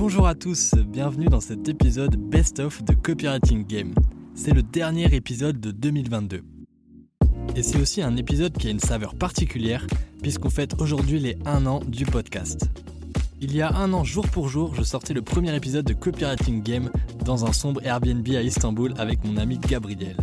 [0.00, 3.92] Bonjour à tous, bienvenue dans cet épisode Best of de Copywriting Game.
[4.34, 6.42] C'est le dernier épisode de 2022.
[7.54, 9.86] Et c'est aussi un épisode qui a une saveur particulière
[10.22, 12.70] puisqu'on fête aujourd'hui les 1 an du podcast.
[13.42, 16.62] Il y a un an, jour pour jour, je sortais le premier épisode de Copywriting
[16.62, 16.90] Game
[17.22, 20.16] dans un sombre Airbnb à Istanbul avec mon ami Gabriel.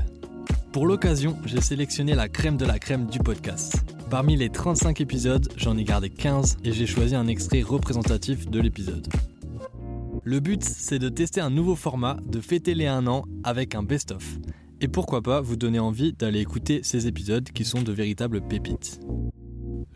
[0.71, 3.83] Pour l'occasion, j'ai sélectionné la crème de la crème du podcast.
[4.09, 8.59] Parmi les 35 épisodes, j'en ai gardé 15 et j'ai choisi un extrait représentatif de
[8.59, 9.07] l'épisode.
[10.29, 13.81] Le but, c'est de tester un nouveau format, de fêter les 1 an avec un
[13.81, 14.39] best-of.
[14.81, 18.99] Et pourquoi pas vous donner envie d'aller écouter ces épisodes qui sont de véritables pépites.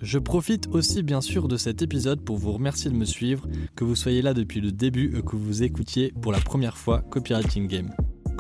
[0.02, 3.46] Je profite aussi bien sûr de cet épisode pour vous remercier de me suivre,
[3.76, 7.02] que vous soyez là depuis le début ou que vous écoutiez pour la première fois
[7.02, 7.90] Copywriting Game.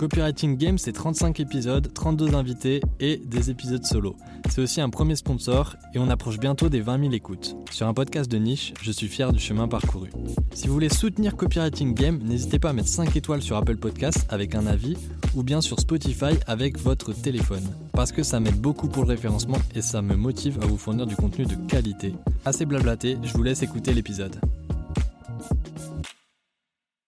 [0.01, 4.15] Copywriting Game, c'est 35 épisodes, 32 invités et des épisodes solo.
[4.49, 7.55] C'est aussi un premier sponsor et on approche bientôt des 20 000 écoutes.
[7.69, 10.09] Sur un podcast de niche, je suis fier du chemin parcouru.
[10.55, 14.25] Si vous voulez soutenir Copywriting Game, n'hésitez pas à mettre 5 étoiles sur Apple Podcasts
[14.29, 14.97] avec un avis
[15.35, 17.69] ou bien sur Spotify avec votre téléphone.
[17.91, 21.05] Parce que ça m'aide beaucoup pour le référencement et ça me motive à vous fournir
[21.05, 22.15] du contenu de qualité.
[22.43, 24.35] Assez blablaté, je vous laisse écouter l'épisode.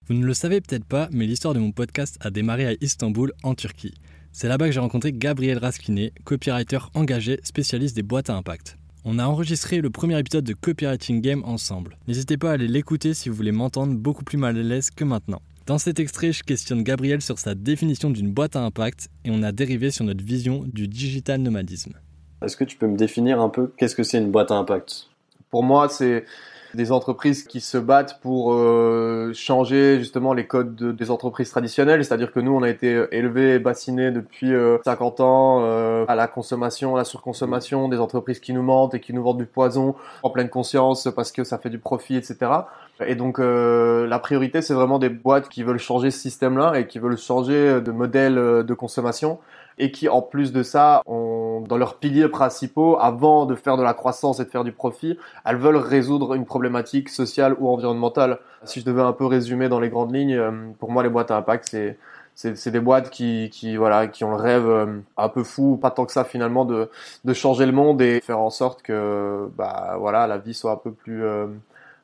[0.08, 3.32] Vous ne le savez peut-être pas, mais l'histoire de mon podcast a démarré à Istanbul,
[3.42, 3.94] en Turquie.
[4.34, 8.78] C'est là-bas que j'ai rencontré Gabriel Raskiné, copywriter engagé, spécialiste des boîtes à impact.
[9.06, 11.98] On a enregistré le premier épisode de Copywriting Game ensemble.
[12.06, 15.06] N'hésitez pas à aller l'écouter si vous voulez m'entendre beaucoup plus mal à l'aise que
[15.06, 15.42] maintenant.
[15.68, 19.42] Dans cet extrait, je questionne Gabriel sur sa définition d'une boîte à impact et on
[19.42, 21.94] a dérivé sur notre vision du digital nomadisme.
[22.42, 25.08] Est-ce que tu peux me définir un peu qu'est-ce que c'est une boîte à impact?
[25.50, 26.26] Pour moi, c'est
[26.74, 32.04] des entreprises qui se battent pour euh, changer justement les codes des entreprises traditionnelles.
[32.04, 34.52] C'est-à-dire que nous, on a été élevés et bassinés depuis
[34.84, 38.94] 50 euh, ans euh, à la consommation, à la surconsommation, des entreprises qui nous mentent
[38.96, 42.16] et qui nous vendent du poison en pleine conscience parce que ça fait du profit,
[42.16, 42.52] etc.
[43.06, 47.00] Et donc la priorité, c'est vraiment des boîtes qui veulent changer ce système-là et qui
[47.00, 49.40] veulent changer de modèle de consommation
[49.78, 53.84] et qui en plus de ça ont dans leurs piliers principaux avant de faire de
[53.84, 58.40] la croissance et de faire du profit, elles veulent résoudre une problématique sociale ou environnementale.
[58.64, 61.32] Si je devais un peu résumer dans les grandes lignes, euh, pour moi les boîtes
[61.32, 61.98] à impact c'est
[62.36, 64.88] c'est des boîtes qui, qui voilà qui ont le rêve euh,
[65.18, 66.90] un peu fou pas tant que ça finalement de,
[67.24, 70.78] de changer le monde et faire en sorte que bah voilà la vie soit un
[70.78, 71.46] peu plus euh,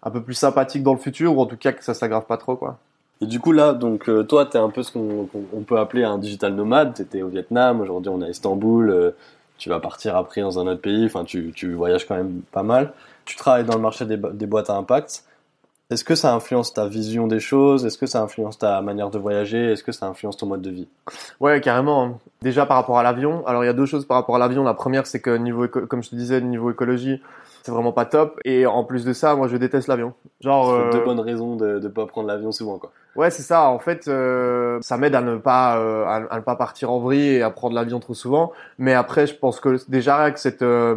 [0.04, 2.38] un peu plus sympathique dans le futur ou en tout cas que ça s'aggrave pas
[2.38, 2.78] trop quoi.
[3.22, 6.04] Et du coup là, donc euh, toi, tu es un peu ce qu'on peut appeler
[6.04, 6.94] un digital nomade.
[6.96, 9.12] Tu étais au Vietnam, aujourd'hui on est à Istanbul, euh,
[9.58, 12.64] tu vas partir après dans un autre pays, enfin tu, tu, voyages quand même pas
[12.64, 12.94] mal.
[13.26, 15.26] Tu travailles dans le marché des, des boîtes à impact.
[15.90, 17.84] Est-ce que ça influence ta vision des choses?
[17.84, 19.72] Est-ce que ça influence ta manière de voyager?
[19.72, 20.88] Est-ce que ça influence ton mode de vie?
[21.40, 22.20] Ouais, carrément.
[22.44, 23.46] Déjà par rapport à l'avion.
[23.48, 24.64] Alors il y a deux choses par rapport à l'avion.
[24.64, 27.24] La première, c'est que niveau, comme je te disais, niveau écologie,
[27.64, 28.40] c'est vraiment pas top.
[28.46, 30.14] Et en plus de ça, moi, je déteste l'avion.
[30.42, 30.92] Genre euh...
[30.92, 32.92] deux bonnes raisons de ne pas prendre l'avion souvent, quoi.
[33.16, 33.70] Ouais, c'est ça.
[33.70, 37.38] En fait, euh, ça m'aide à ne pas euh, à, ne pas partir en vrille
[37.38, 38.52] et à prendre l'avion trop souvent.
[38.78, 40.96] Mais après, je pense que déjà avec cette euh,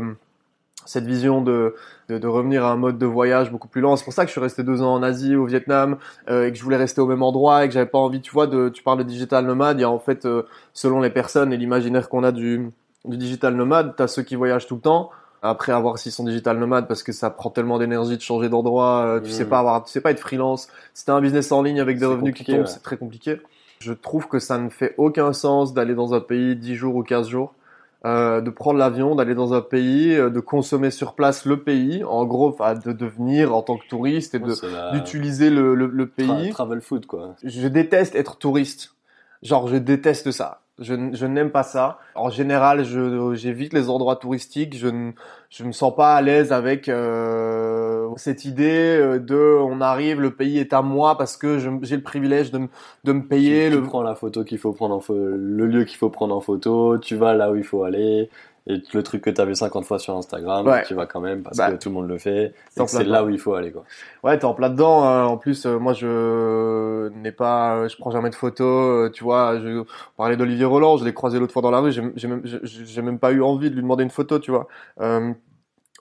[0.86, 1.74] cette vision de,
[2.08, 3.96] de, de, revenir à un mode de voyage beaucoup plus lent.
[3.96, 5.96] C'est pour ça que je suis resté deux ans en Asie, au Vietnam,
[6.28, 8.32] euh, et que je voulais rester au même endroit et que j'avais pas envie, tu
[8.32, 9.78] vois, de, tu parles de digital nomade.
[9.78, 10.26] Il y a en fait,
[10.72, 12.70] selon les personnes et l'imaginaire qu'on a du,
[13.04, 15.10] du digital nomade, t'as ceux qui voyagent tout le temps,
[15.42, 19.04] après avoir s'ils sont digital nomades parce que ça prend tellement d'énergie de changer d'endroit,
[19.04, 19.48] euh, tu sais mmh.
[19.48, 20.68] pas avoir, tu sais pas être freelance.
[20.94, 23.40] Si t'as un business en ligne avec des revenus qui tombent, c'est très compliqué.
[23.80, 27.02] Je trouve que ça ne fait aucun sens d'aller dans un pays 10 jours ou
[27.02, 27.54] 15 jours,
[28.04, 32.02] euh, de prendre l'avion, d'aller dans un pays, euh, de consommer sur place le pays,
[32.02, 32.50] en gros,
[32.84, 36.50] de devenir en tant que touriste et de d'utiliser le, le, le, pays.
[36.50, 37.36] travel food quoi.
[37.44, 38.94] Je déteste être touriste.
[39.42, 40.61] Genre, je déteste ça.
[40.82, 41.98] Je, je n'aime pas ça.
[42.14, 44.76] En général, je, j'évite les endroits touristiques.
[44.76, 45.12] Je ne
[45.52, 50.34] je me sens pas à l'aise avec euh, cette idée euh, de on arrive, le
[50.34, 52.68] pays est à moi parce que j'ai le privilège de,
[53.04, 53.68] de me payer.
[53.68, 53.82] Tu, le...
[53.82, 56.96] prends la photo qu'il faut prendre en photo, le lieu qu'il faut prendre en photo.
[56.96, 58.30] Tu vas là où il faut aller.
[58.68, 61.42] Et le truc que tu as vu 50 fois sur Instagram, tu vas quand même
[61.42, 62.54] parce bah, que tout le monde le fait.
[62.86, 63.82] C'est là où il faut aller quoi.
[64.22, 65.04] Ouais, t'es en plein dedans.
[65.04, 65.24] Hein.
[65.24, 69.08] En plus, euh, moi je n'ai pas, je prends jamais de photos.
[69.08, 69.82] Euh, tu vois, je
[70.16, 71.90] parlais d'Olivier Roland, je l'ai croisé l'autre fois dans la rue.
[71.90, 72.42] J'ai même,
[73.02, 74.68] même pas eu envie de lui demander une photo, tu vois.
[75.00, 75.32] Euh,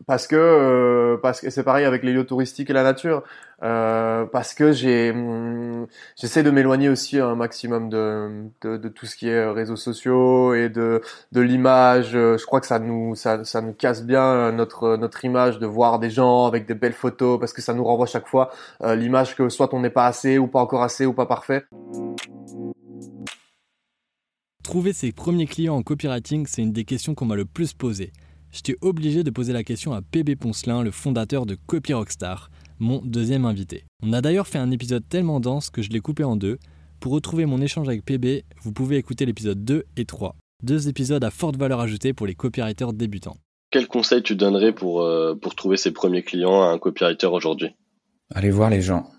[0.07, 3.23] parce que euh, parce que c'est pareil avec les lieux touristiques et la nature.
[3.63, 5.85] Euh, parce que j'ai hum,
[6.19, 10.55] j'essaie de m'éloigner aussi un maximum de, de, de tout ce qui est réseaux sociaux
[10.55, 11.01] et de
[11.31, 12.11] de l'image.
[12.11, 15.99] Je crois que ça nous ça, ça nous casse bien notre notre image de voir
[15.99, 18.51] des gens avec des belles photos parce que ça nous renvoie chaque fois
[18.83, 21.65] euh, l'image que soit on n'est pas assez ou pas encore assez ou pas parfait.
[24.63, 28.13] Trouver ses premiers clients en copywriting, c'est une des questions qu'on m'a le plus posées
[28.51, 32.49] j'étais obligé de poser la question à PB Poncelin, le fondateur de Copy Rockstar.
[32.79, 33.85] mon deuxième invité.
[34.03, 36.57] On a d'ailleurs fait un épisode tellement dense que je l'ai coupé en deux.
[36.99, 40.35] Pour retrouver mon échange avec PB, vous pouvez écouter l'épisode 2 et 3.
[40.63, 43.37] Deux épisodes à forte valeur ajoutée pour les copywriters débutants.
[43.71, 47.69] Quel conseil tu donnerais pour, euh, pour trouver ses premiers clients à un copywriter aujourd'hui?
[48.33, 49.09] Allez voir les gens.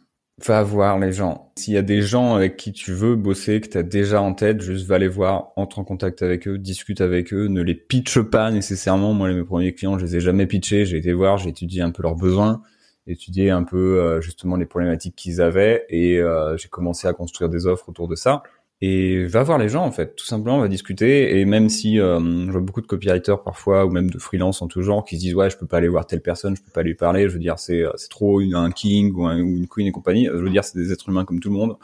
[0.44, 1.52] Va voir les gens.
[1.56, 4.34] S'il y a des gens avec qui tu veux bosser, que tu as déjà en
[4.34, 7.76] tête, juste va les voir, entre en contact avec eux, discute avec eux, ne les
[7.76, 9.12] pitche pas nécessairement.
[9.12, 10.84] Moi, mes premiers clients, je les ai jamais pitchés.
[10.84, 12.60] J'ai été voir, j'ai étudié un peu leurs besoins,
[13.06, 17.48] étudié un peu euh, justement les problématiques qu'ils avaient et euh, j'ai commencé à construire
[17.48, 18.42] des offres autour de ça
[18.84, 21.38] et va voir les gens en fait tout simplement on va discuter.
[21.38, 24.66] Et même si euh, je vois beaucoup de copywriters parfois ou même de freelance en
[24.66, 26.72] tout genre qui se disent ouais je peux pas aller voir telle personne je peux
[26.72, 27.28] pas lui parler.
[27.28, 30.26] Je veux dire c'est c'est trop une, un king ou, une queen et compagnie.
[30.26, 31.76] Je veux dire c'est des êtres humains comme tout le monde.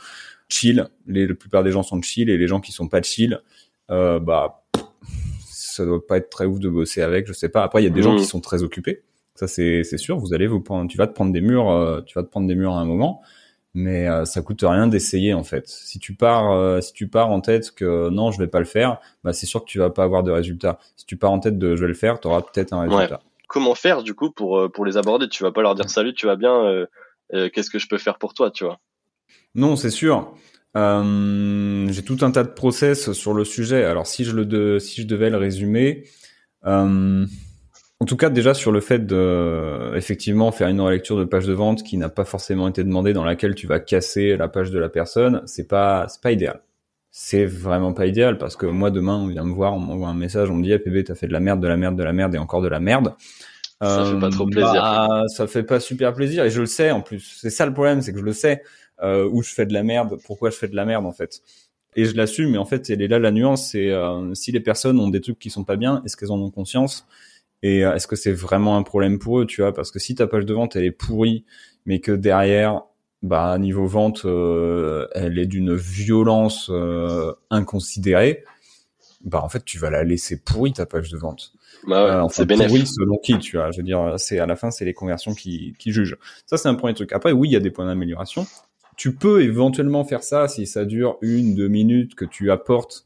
[0.48, 0.88] Chill.
[1.06, 2.30] Les la plupart des gens sont chill.
[2.30, 3.40] Et les gens qui sont pas chill
[3.92, 4.64] euh, bah
[5.46, 7.62] ça doit pas être très ouf de bosser avec je sais pas.
[7.62, 8.18] Après il y a des gens mmh.
[8.18, 9.04] qui sont très occupés.
[9.36, 10.18] Ça c'est c'est sûr.
[10.18, 12.48] Vous allez vous prendre tu vas te prendre des murs euh, tu vas te prendre
[12.48, 13.22] des murs à un moment
[13.74, 15.68] mais euh, ça coûte rien d'essayer en fait.
[15.68, 18.64] Si tu pars, euh, si tu pars en tête que non, je vais pas le
[18.64, 20.78] faire, bah c'est sûr que tu vas pas avoir de résultat.
[20.96, 23.20] Si tu pars en tête de je vais le faire, tu auras peut-être un résultat.
[23.46, 25.28] Comment faire du coup pour euh, pour les aborder?
[25.28, 26.86] Tu vas pas leur dire salut, tu vas bien,
[27.32, 28.78] qu'est-ce que je peux faire pour toi, tu vois?
[29.54, 30.34] Non, c'est sûr.
[30.74, 33.84] J'ai tout un tas de process sur le sujet.
[33.84, 36.04] Alors si je le de, si je devais le résumer.
[38.00, 41.52] En tout cas, déjà sur le fait de effectivement faire une relecture de page de
[41.52, 44.78] vente qui n'a pas forcément été demandée, dans laquelle tu vas casser la page de
[44.78, 46.62] la personne, c'est pas c'est pas idéal.
[47.10, 50.14] C'est vraiment pas idéal parce que moi demain on vient me voir, on m'envoie un
[50.14, 52.04] message, on me dit ah, PB t'as fait de la merde, de la merde, de
[52.04, 53.14] la merde et encore de la merde.
[53.82, 54.72] Ça fait pas trop euh, plaisir.
[54.72, 57.38] Bah, ça fait pas super plaisir et je le sais en plus.
[57.40, 58.62] C'est ça le problème, c'est que je le sais
[59.02, 61.42] euh, où je fais de la merde, pourquoi je fais de la merde en fait.
[61.96, 64.60] Et je l'assume, mais en fait, elle est là la nuance, c'est euh, si les
[64.60, 67.08] personnes ont des trucs qui sont pas bien, est-ce qu'elles en ont conscience
[67.62, 69.72] et euh, est-ce que c'est vraiment un problème pour eux, tu vois?
[69.72, 71.44] Parce que si ta page de vente elle est pourrie,
[71.86, 72.82] mais que derrière,
[73.22, 78.44] bah niveau vente, euh, elle est d'une violence euh, inconsidérée,
[79.24, 81.52] bah en fait tu vas la laisser pourrie ta page de vente.
[81.86, 83.70] Bah ouais, c'est pourrie selon qui, tu vois?
[83.70, 86.18] Je veux dire, c'est à la fin c'est les conversions qui, qui jugent.
[86.46, 87.12] Ça c'est un premier truc.
[87.12, 88.46] Après oui, il y a des points d'amélioration.
[88.96, 93.04] Tu peux éventuellement faire ça si ça dure une, deux minutes, que tu apportes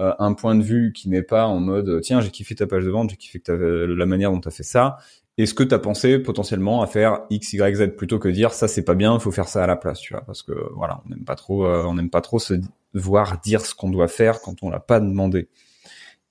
[0.00, 2.84] euh, un point de vue qui n'est pas en mode tiens j'ai kiffé ta page
[2.84, 4.96] de vente, j'ai kiffé la manière dont tu as fait ça.
[5.36, 8.66] Est-ce que tu as pensé potentiellement à faire X, Y, Z plutôt que dire ça
[8.66, 11.02] c'est pas bien, il faut faire ça à la place, tu vois Parce que voilà,
[11.04, 12.54] on n'aime pas trop, euh, on n'aime pas trop se
[12.94, 15.48] voir dire ce qu'on doit faire quand on l'a pas demandé.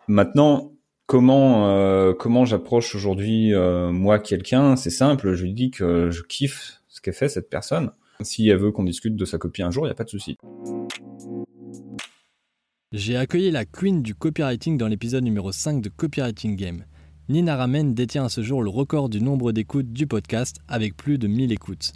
[0.07, 0.73] Maintenant,
[1.05, 3.53] comment euh, comment j'approche aujourd'hui
[3.91, 4.75] moi quelqu'un?
[4.75, 7.91] C'est simple, je lui dis que je kiffe ce qu'elle fait cette personne.
[8.21, 10.09] Si elle veut qu'on discute de sa copie un jour, il y a pas de
[10.09, 10.37] souci.
[12.91, 16.85] J'ai accueilli la queen du copywriting dans l'épisode numéro 5 de Copywriting Game.
[17.27, 21.19] Nina Ramen détient à ce jour le record du nombre d'écoutes du podcast avec plus
[21.19, 21.93] de 1000 écoutes.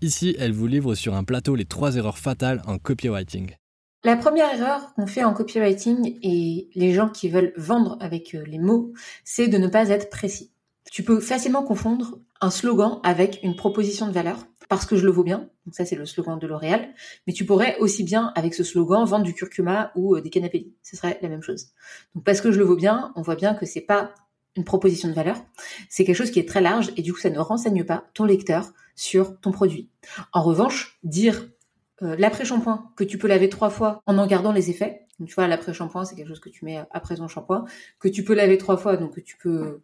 [0.00, 3.54] Ici, elle vous livre sur un plateau les trois erreurs fatales en copywriting.
[4.02, 8.42] La première erreur qu'on fait en copywriting et les gens qui veulent vendre avec euh,
[8.44, 8.92] les mots,
[9.22, 10.50] c'est de ne pas être précis.
[10.90, 14.38] Tu peux facilement confondre un slogan avec une proposition de valeur
[14.68, 15.50] parce que je le vaux bien.
[15.66, 16.88] Donc ça, c'est le slogan de L'Oréal.
[17.26, 20.72] Mais tu pourrais aussi bien, avec ce slogan, vendre du curcuma ou euh, des canapés.
[20.82, 21.68] Ce serait la même chose.
[22.14, 24.14] Donc parce que je le vaux bien, on voit bien que c'est pas
[24.56, 25.36] une proposition de valeur.
[25.88, 28.24] C'est quelque chose qui est très large et du coup, ça ne renseigne pas ton
[28.24, 29.90] lecteur sur ton produit.
[30.32, 31.48] En revanche, dire
[32.02, 35.06] euh, l'après-shampoing que tu peux laver trois fois en en gardant les effets.
[35.18, 37.64] Donc, tu vois, l'après-shampoing, c'est quelque chose que tu mets après ton shampoing,
[38.00, 39.80] que tu peux laver trois fois, donc que tu peux,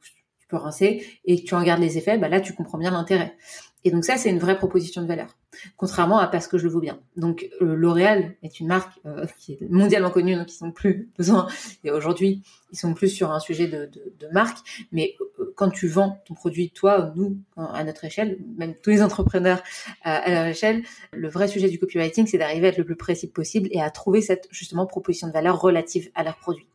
[0.56, 2.18] rincer et tu en gardes les effets.
[2.18, 3.36] Bah là, tu comprends bien l'intérêt.
[3.84, 5.34] Et donc ça, c'est une vraie proposition de valeur,
[5.78, 7.00] contrairement à parce que je le vaux bien.
[7.16, 11.08] Donc euh, L'Oréal est une marque euh, qui est mondialement connue, donc ils sont plus
[11.18, 11.46] besoin.
[11.82, 12.42] Et aujourd'hui,
[12.72, 14.58] ils sont plus sur un sujet de, de, de marque.
[14.92, 19.02] Mais euh, quand tu vends ton produit, toi, nous, à notre échelle, même tous les
[19.02, 19.62] entrepreneurs
[20.02, 23.28] à leur échelle, le vrai sujet du copywriting, c'est d'arriver à être le plus précis
[23.28, 26.66] possible et à trouver cette justement proposition de valeur relative à leur produit.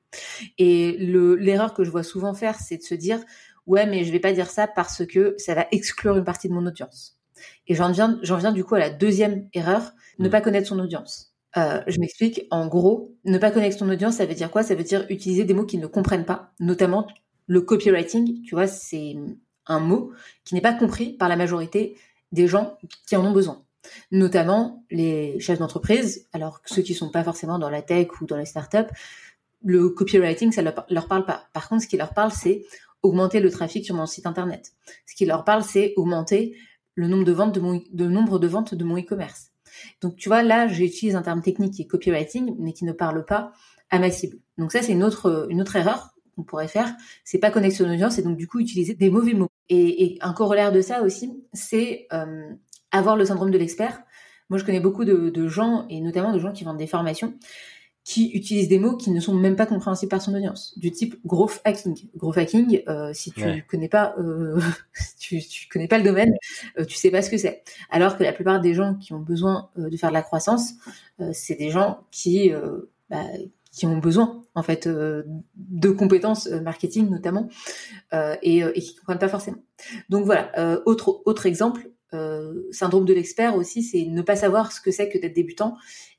[0.58, 3.20] Et l'erreur que je vois souvent faire, c'est de se dire
[3.67, 6.53] ouais, mais je vais pas dire ça parce que ça va exclure une partie de
[6.53, 7.17] mon audience.
[7.67, 10.31] Et j'en viens, j'en viens du coup à la deuxième erreur, ne mm.
[10.31, 11.36] pas connaître son audience.
[11.57, 12.48] Euh, je m'explique.
[12.51, 14.63] En gros, ne pas connaître son audience, ça veut dire quoi?
[14.63, 17.07] Ça veut dire utiliser des mots qu'ils ne comprennent pas, notamment
[17.48, 18.41] le copywriting.
[18.43, 19.15] Tu vois, c'est
[19.67, 20.12] un mot
[20.43, 21.98] qui n'est pas compris par la majorité
[22.31, 23.63] des gens qui en ont besoin.
[24.12, 28.38] Notamment les chefs d'entreprise, alors ceux qui sont pas forcément dans la tech ou dans
[28.38, 28.91] les startups,
[29.63, 31.48] le copywriting, ça leur, leur parle pas.
[31.53, 32.63] Par contre, ce qui leur parle, c'est
[33.05, 34.74] augmenter le trafic sur mon site internet.
[35.05, 36.55] Ce qui leur parle, c'est augmenter
[36.95, 39.51] le nombre de ventes de mon, nombre de ventes de mon e-commerce.
[40.01, 43.25] Donc tu vois, là, j'utilise un terme technique qui est copywriting, mais qui ne parle
[43.25, 43.51] pas
[43.89, 44.38] à ma cible.
[44.57, 46.93] Donc ça, c'est une autre, erreur qu'on pourrait faire.
[47.24, 49.50] C'est pas connaître son audience et donc du coup utiliser des mauvais mots.
[49.69, 52.50] Et, un corollaire de ça aussi, c'est euh,
[52.91, 54.03] avoir le syndrome de l'expert.
[54.50, 57.33] Moi, je connais beaucoup de, gens, et notamment de gens qui vendent des formations,
[58.05, 61.15] qui utilisent des mots qui ne sont même pas compréhensibles par son audience, du type
[61.25, 62.07] growth hacking.
[62.15, 64.62] Growth hacking, euh, si tu connais pas, euh,
[65.19, 66.35] tu, tu connais pas le domaine,
[66.77, 67.63] euh, tu sais pas ce que c'est.
[67.89, 70.74] Alors que la plupart des gens qui ont besoin euh, de faire de la croissance,
[71.19, 72.51] euh, c'est des gens qui
[73.09, 73.24] bah,
[73.71, 77.50] qui ont besoin en fait de compétences marketing notamment
[78.13, 79.57] et, et qui comprennent pas forcément.
[80.09, 81.89] Donc voilà, autre autre exemple,
[82.71, 85.75] syndrome de l'expert aussi, c'est ne pas savoir ce que c'est que d'être débutant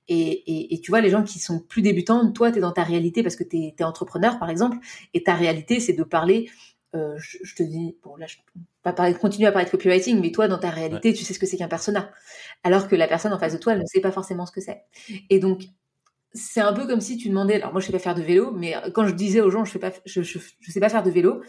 [0.09, 2.85] et, et, tu vois, les gens qui sont plus débutants, toi, tu es dans ta
[2.85, 4.79] réalité parce que tu es, entrepreneur, par exemple,
[5.15, 6.49] et ta réalité, c'est de parler,
[6.95, 8.37] euh, je, te dis, bon, là, je
[8.83, 11.41] pas parler, continuer à parler de copywriting, mais toi, dans ta réalité, tu sais ce
[11.41, 12.13] que c'est qu'un persona.
[12.63, 14.61] Alors que la personne en face de toi, elle ne sait pas forcément ce que
[14.61, 14.85] c'est.
[15.29, 15.65] Et donc,
[16.33, 18.53] c'est un peu comme si tu demandais, alors moi, je sais pas faire de vélo,
[18.53, 21.43] mais quand je disais aux gens, je pas, je, je, sais pas faire de vélo,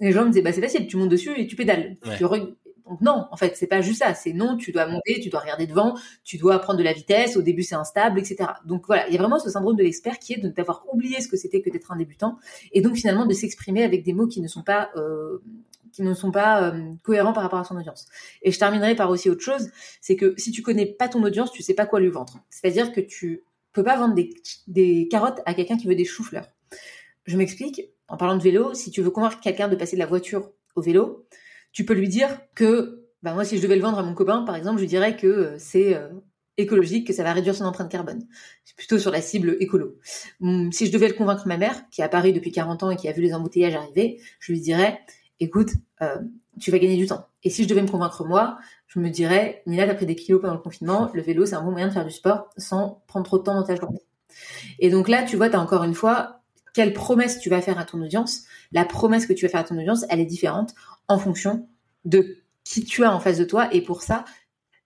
[0.00, 1.96] les gens me disaient, bah, c'est facile, tu montes dessus et tu pédales.
[2.18, 2.24] Tu,
[2.88, 4.14] donc non, en fait, c'est pas juste ça.
[4.14, 7.36] C'est non, tu dois monter, tu dois regarder devant, tu dois prendre de la vitesse.
[7.36, 8.50] Au début, c'est instable, etc.
[8.66, 11.20] Donc voilà, il y a vraiment ce syndrome de l'expert qui est de d'avoir oublié
[11.20, 12.38] ce que c'était que d'être un débutant
[12.72, 15.38] et donc finalement de s'exprimer avec des mots qui ne sont pas euh,
[16.00, 18.06] euh, cohérents par rapport à son audience.
[18.42, 21.52] Et je terminerai par aussi autre chose, c'est que si tu connais pas ton audience,
[21.52, 22.40] tu sais pas quoi lui vendre.
[22.50, 24.30] C'est-à-dire que tu peux pas vendre des,
[24.66, 26.48] des carottes à quelqu'un qui veut des choux-fleurs.
[27.24, 27.82] Je m'explique.
[28.06, 30.82] En parlant de vélo, si tu veux convaincre quelqu'un de passer de la voiture au
[30.82, 31.26] vélo,
[31.74, 34.42] tu peux lui dire que, bah moi, si je devais le vendre à mon copain,
[34.44, 36.08] par exemple, je dirais que euh, c'est euh,
[36.56, 38.26] écologique, que ça va réduire son empreinte carbone.
[38.64, 39.98] C'est plutôt sur la cible écolo.
[40.40, 42.96] Hum, si je devais le convaincre ma mère, qui a Paris depuis 40 ans et
[42.96, 45.00] qui a vu les embouteillages arriver, je lui dirais,
[45.40, 46.16] écoute, euh,
[46.60, 47.26] tu vas gagner du temps.
[47.42, 50.40] Et si je devais me convaincre moi, je me dirais, Nina, t'as pris des kilos
[50.40, 53.26] pendant le confinement, le vélo, c'est un bon moyen de faire du sport sans prendre
[53.26, 54.00] trop de temps dans ta journée.
[54.78, 56.43] Et donc là, tu vois, tu as encore une fois,
[56.74, 58.42] quelle promesse tu vas faire à ton audience.
[58.72, 60.74] La promesse que tu vas faire à ton audience, elle est différente
[61.08, 61.68] en fonction
[62.04, 63.72] de qui tu as en face de toi.
[63.72, 64.24] Et pour ça,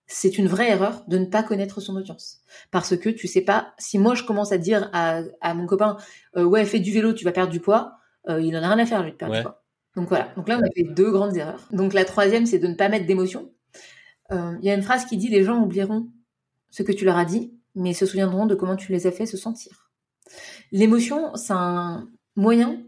[0.07, 2.43] c'est une vraie erreur de ne pas connaître son audience.
[2.71, 5.97] Parce que tu sais pas, si moi je commence à dire à, mon copain,
[6.37, 7.95] euh, ouais, fais du vélo, tu vas perdre du poids,
[8.29, 9.65] euh, il en a rien à faire, lui, de perdre du poids.
[9.97, 10.29] Donc voilà.
[10.37, 11.67] Donc là, on a fait deux grandes erreurs.
[11.73, 13.51] Donc la troisième, c'est de ne pas mettre d'émotion.
[14.31, 16.09] Euh, il y a une phrase qui dit, les gens oublieront
[16.71, 19.27] ce que tu leur as dit, mais se souviendront de comment tu les as fait
[19.27, 19.88] se sentir.
[20.73, 22.83] L'émotion, c'est un moyen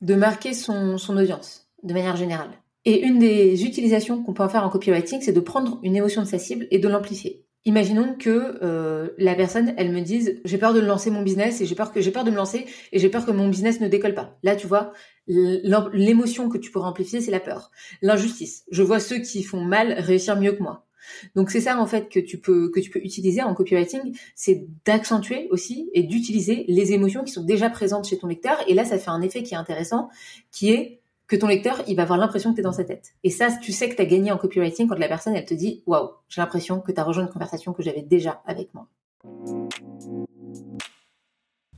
[0.00, 2.50] de marquer son, audience de manière générale.
[2.84, 6.22] Et une des utilisations qu'on peut en faire en copywriting, c'est de prendre une émotion
[6.22, 7.44] de sa cible et de l'amplifier.
[7.64, 11.66] Imaginons que euh, la personne, elle me dise j'ai peur de lancer mon business et
[11.66, 13.86] j'ai peur que j'ai peur de me lancer et j'ai peur que mon business ne
[13.86, 14.36] décolle pas.
[14.42, 14.92] Là, tu vois,
[15.28, 18.64] l'émotion que tu pourrais amplifier, c'est la peur, l'injustice.
[18.72, 20.86] Je vois ceux qui font mal réussir mieux que moi.
[21.34, 24.66] Donc c'est ça en fait que tu peux que tu peux utiliser en copywriting, c'est
[24.84, 28.84] d'accentuer aussi et d'utiliser les émotions qui sont déjà présentes chez ton lecteur et là
[28.84, 30.08] ça fait un effet qui est intéressant
[30.50, 33.14] qui est que ton lecteur, il va avoir l'impression que tu es dans sa tête.
[33.24, 35.54] Et ça, tu sais que tu as gagné en copywriting quand la personne, elle te
[35.54, 38.86] dit Waouh, j'ai l'impression que tu as rejoint une conversation que j'avais déjà avec moi.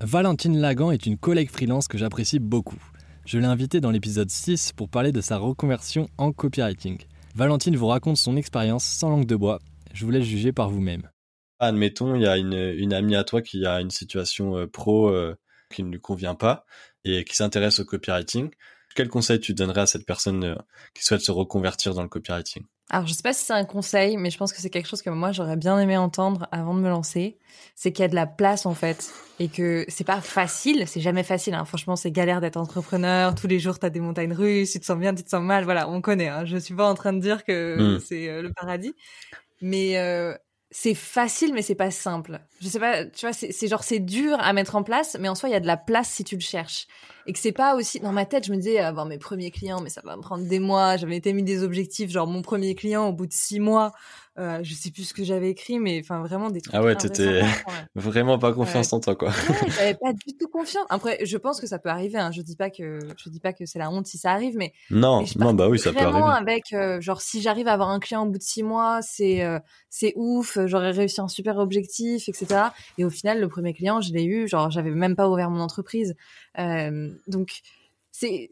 [0.00, 2.83] Valentine Lagan est une collègue freelance que j'apprécie beaucoup.
[3.26, 6.99] Je l'ai invitée dans l'épisode 6 pour parler de sa reconversion en copywriting.
[7.36, 9.58] Valentine vous raconte son expérience sans langue de bois.
[9.92, 11.10] Je vous laisse juger par vous-même.
[11.58, 15.34] Admettons, il y a une, amie à toi qui a une situation euh, pro euh,
[15.68, 16.64] qui ne lui convient pas
[17.04, 18.50] et qui s'intéresse au copywriting.
[18.94, 20.54] Quel conseil tu donnerais à cette personne euh,
[20.94, 22.64] qui souhaite se reconvertir dans le copywriting?
[22.90, 25.00] Alors, je sais pas si c'est un conseil, mais je pense que c'est quelque chose
[25.00, 27.38] que moi j'aurais bien aimé entendre avant de me lancer.
[27.74, 29.10] C'est qu'il y a de la place en fait,
[29.40, 31.54] et que c'est pas facile, c'est jamais facile.
[31.54, 31.64] Hein.
[31.64, 33.34] Franchement, c'est galère d'être entrepreneur.
[33.34, 35.64] Tous les jours, t'as des montagnes russes, tu te sens bien, tu te sens mal.
[35.64, 36.28] Voilà, on connaît.
[36.28, 36.44] Hein.
[36.44, 38.00] Je suis pas en train de dire que hmm.
[38.00, 38.94] c'est euh, le paradis,
[39.62, 40.34] mais euh,
[40.76, 42.40] c'est facile, mais c'est pas simple.
[42.61, 45.37] Je sais pas, tu vois, c'est genre c'est dur à mettre en place, mais en
[45.37, 46.88] soi, il y a de la place si tu le cherches.
[47.28, 48.00] Et que c'est pas aussi.
[48.00, 50.45] Dans ma tête, je me disais avoir mes premiers clients, mais ça va me prendre
[50.49, 50.97] des mois.
[50.97, 53.93] J'avais été mis des objectifs, genre mon premier client au bout de six mois.
[54.36, 56.74] Euh, je sais plus ce que j'avais écrit, mais enfin vraiment des trucs.
[56.74, 57.42] Ah ouais, t'étais
[57.94, 59.28] vraiment pas confiance en toi, quoi.
[59.28, 60.84] Ouais, j'avais pas du tout confiance.
[60.88, 62.18] Après, je pense que ça peut arriver.
[62.18, 62.32] Hein.
[62.32, 64.72] Je dis pas que je dis pas que c'est la honte si ça arrive, mais
[64.90, 66.20] non, non, bah oui, ça peut arriver.
[66.36, 69.44] Avec euh, genre si j'arrive à avoir un client au bout de six mois, c'est
[69.44, 70.58] euh, c'est ouf.
[70.66, 72.46] J'aurais réussi un super objectif, etc.
[72.98, 74.48] Et au final, le premier client, je l'ai eu.
[74.48, 76.16] Genre, j'avais même pas ouvert mon entreprise.
[76.58, 77.60] Euh, donc
[78.10, 78.50] c'est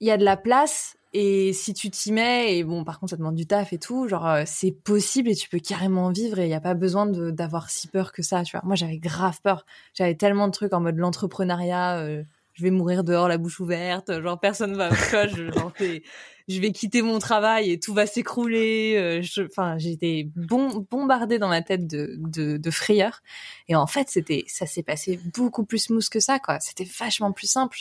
[0.00, 3.10] il y a de la place et si tu t'y mets, et bon, par contre,
[3.10, 6.38] ça demande du taf et tout, genre, euh, c'est possible et tu peux carrément vivre
[6.38, 8.62] et il n'y a pas besoin d'avoir si peur que ça, tu vois.
[8.64, 9.64] Moi, j'avais grave peur.
[9.94, 12.22] J'avais tellement de trucs en mode l'entrepreneuriat, euh,
[12.52, 16.00] je vais mourir dehors la bouche ouverte, genre, personne va me je,
[16.48, 18.96] je vais quitter mon travail et tout va s'écrouler.
[18.96, 23.22] Euh, enfin, j'étais bon, bombardée dans ma tête de, de, de frayeur.
[23.68, 26.58] Et en fait, c'était, ça s'est passé beaucoup plus smooth que ça, quoi.
[26.60, 27.80] C'était vachement plus simple.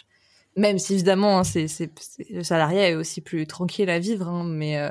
[0.57, 1.91] Même si évidemment, hein, c'est, c'est,
[2.31, 4.89] le salariat est aussi plus tranquille à vivre, hein, mais euh,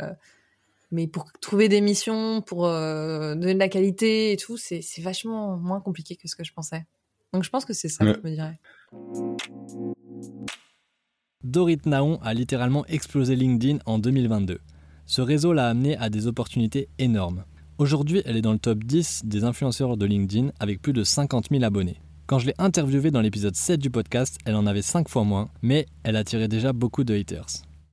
[0.92, 5.02] mais pour trouver des missions, pour euh, donner de la qualité et tout, c'est, c'est
[5.02, 6.87] vachement moins compliqué que ce que je pensais.
[7.32, 8.61] Donc je pense que c'est ça que je me dirais.
[11.42, 14.61] Dorit Naon a littéralement explosé LinkedIn en 2022.
[15.06, 17.44] Ce réseau l'a amené à des opportunités énormes.
[17.78, 21.49] Aujourd'hui, elle est dans le top 10 des influenceurs de LinkedIn avec plus de 50
[21.50, 22.00] 000 abonnés.
[22.26, 25.49] Quand je l'ai interviewée dans l'épisode 7 du podcast, elle en avait 5 fois moins,
[25.62, 27.47] mais elle attirait déjà beaucoup de haters.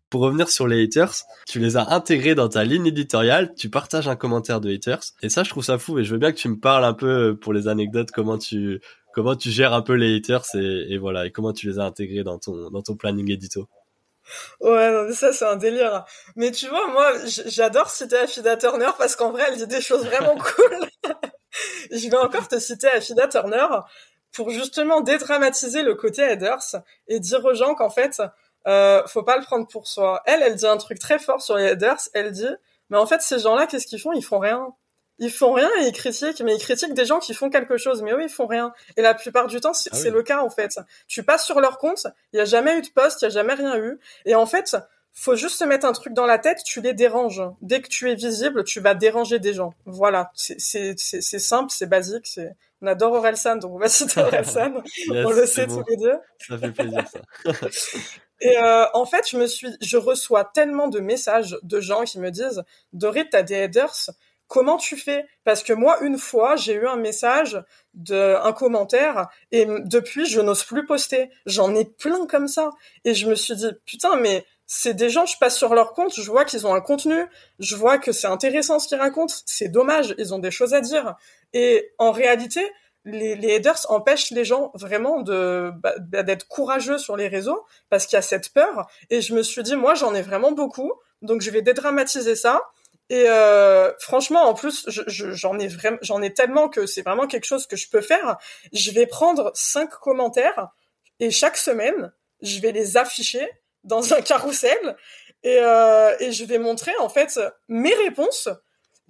[0.09, 1.13] Pour revenir sur les haters,
[1.47, 5.29] tu les as intégrés dans ta ligne éditoriale, tu partages un commentaire de haters, et
[5.29, 7.37] ça je trouve ça fou, et je veux bien que tu me parles un peu
[7.37, 8.81] pour les anecdotes, comment tu,
[9.13, 12.23] comment tu gères un peu les haters, et, voilà, et comment tu les as intégrés
[12.23, 13.69] dans ton, dans ton planning édito.
[14.61, 16.05] Ouais, non, mais ça, c'est un délire.
[16.37, 17.11] Mais tu vois, moi,
[17.45, 20.79] j'adore citer Afida Turner parce qu'en vrai, elle dit des choses vraiment cool.
[21.91, 23.67] je vais encore te citer Afida Turner
[24.33, 28.21] pour justement dédramatiser le côté headers et dire aux gens qu'en fait,
[28.67, 30.21] euh, faut pas le prendre pour soi.
[30.25, 31.99] Elle, elle dit un truc très fort sur les headers.
[32.13, 32.49] Elle dit,
[32.89, 34.13] mais en fait, ces gens-là, qu'est-ce qu'ils font?
[34.13, 34.73] Ils font rien.
[35.19, 38.01] Ils font rien et ils critiquent, mais ils critiquent des gens qui font quelque chose.
[38.01, 38.73] Mais oui, ils font rien.
[38.97, 40.79] Et la plupart du temps, c'est ah le cas en fait.
[41.07, 43.29] Tu passes sur leur compte, il y a jamais eu de poste, il y a
[43.29, 43.99] jamais rien eu.
[44.25, 44.75] Et en fait,
[45.13, 47.43] faut juste se mettre un truc dans la tête, tu les déranges.
[47.61, 49.75] Dès que tu es visible, tu vas déranger des gens.
[49.85, 54.83] Voilà, c'est simple, c'est basique, c'est on adore Orelsan, donc on va citer Orelsan.
[55.09, 56.17] on le sait tous les deux.
[56.37, 57.51] Ça fait plaisir, ça.
[58.41, 62.19] Et euh, en fait, je me suis, je reçois tellement de messages de gens qui
[62.19, 62.61] me disent,
[62.91, 63.95] Dorit, t'as des headers,
[64.47, 65.25] comment tu fais?
[65.45, 67.63] Parce que moi, une fois, j'ai eu un message,
[67.93, 71.29] de, un commentaire, et depuis, je n'ose plus poster.
[71.45, 72.71] J'en ai plein comme ça.
[73.05, 76.13] Et je me suis dit, putain, mais c'est des gens, je passe sur leur compte,
[76.15, 77.25] je vois qu'ils ont un contenu,
[77.59, 80.81] je vois que c'est intéressant ce qu'ils racontent, c'est dommage, ils ont des choses à
[80.81, 81.15] dire.
[81.53, 82.61] Et en réalité,
[83.05, 85.93] les, les headers empêchent les gens vraiment de bah,
[86.23, 88.87] d'être courageux sur les réseaux parce qu'il y a cette peur.
[89.09, 92.61] Et je me suis dit, moi, j'en ai vraiment beaucoup, donc je vais dédramatiser ça.
[93.09, 97.45] Et euh, franchement, en plus, j'en ai vraiment, j'en ai tellement que c'est vraiment quelque
[97.45, 98.37] chose que je peux faire.
[98.71, 100.69] Je vais prendre cinq commentaires
[101.19, 103.47] et chaque semaine, je vais les afficher
[103.83, 104.95] dans un carrousel
[105.43, 108.47] et, euh, et je vais montrer en fait mes réponses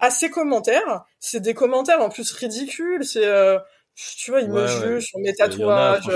[0.04, 1.04] à ces commentaires.
[1.20, 3.04] C'est des commentaires en plus ridicules.
[3.04, 3.58] C'est euh,
[3.94, 6.10] tu vois, ils me jugent sur mes tatouages,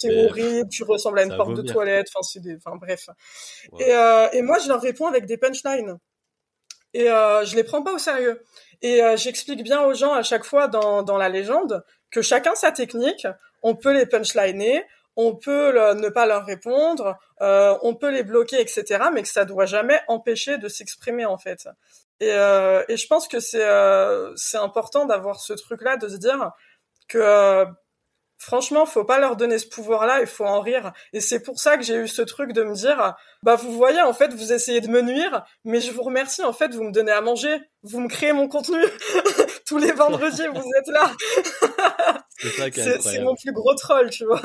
[0.00, 3.08] t'es horrible, tu ressembles à une porte de toilette, enfin c'est des, enfin bref.
[3.78, 5.96] Et, euh, et moi je leur réponds avec des punchlines
[6.94, 8.42] et euh, je les prends pas au sérieux.
[8.82, 12.54] Et euh, j'explique bien aux gens à chaque fois dans, dans la légende que chacun
[12.54, 13.26] sa technique,
[13.62, 14.84] on peut les punchliner,
[15.16, 19.04] on peut ne pas leur répondre, euh, on peut les bloquer, etc.
[19.12, 21.68] Mais que ça doit jamais empêcher de s'exprimer en fait.
[22.20, 26.16] Et, euh, et je pense que c'est euh, c'est important d'avoir ce truc-là, de se
[26.16, 26.52] dire
[27.08, 27.64] que euh,
[28.36, 30.92] franchement, faut pas leur donner ce pouvoir-là, il faut en rire.
[31.12, 34.02] Et c'est pour ça que j'ai eu ce truc de me dire, bah vous voyez,
[34.02, 36.92] en fait, vous essayez de me nuire, mais je vous remercie, en fait, vous me
[36.92, 38.82] donnez à manger, vous me créez mon contenu.
[39.66, 41.12] Tous les vendredis, vous êtes là.
[42.38, 44.42] c'est mon plus gros troll, tu vois.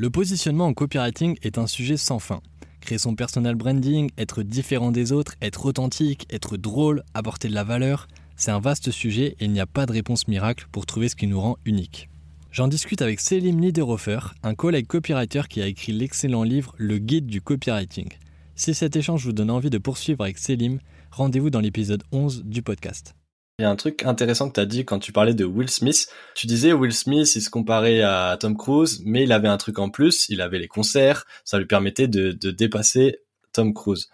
[0.00, 2.40] Le positionnement en copywriting est un sujet sans fin.
[2.80, 7.64] Créer son personal branding, être différent des autres, être authentique, être drôle, apporter de la
[7.64, 11.08] valeur, c'est un vaste sujet et il n'y a pas de réponse miracle pour trouver
[11.08, 12.08] ce qui nous rend unique.
[12.50, 17.26] J'en discute avec Selim Niederhofer, un collègue copywriter qui a écrit l'excellent livre Le guide
[17.26, 18.08] du copywriting.
[18.54, 20.78] Si cet échange vous donne envie de poursuivre avec Selim,
[21.10, 23.14] rendez-vous dans l'épisode 11 du podcast.
[23.60, 25.68] Il y a un truc intéressant que tu as dit quand tu parlais de Will
[25.68, 26.06] Smith.
[26.36, 29.80] Tu disais Will Smith, il se comparait à Tom Cruise, mais il avait un truc
[29.80, 33.18] en plus, il avait les concerts, ça lui permettait de, dépasser
[33.52, 34.10] Tom Cruise.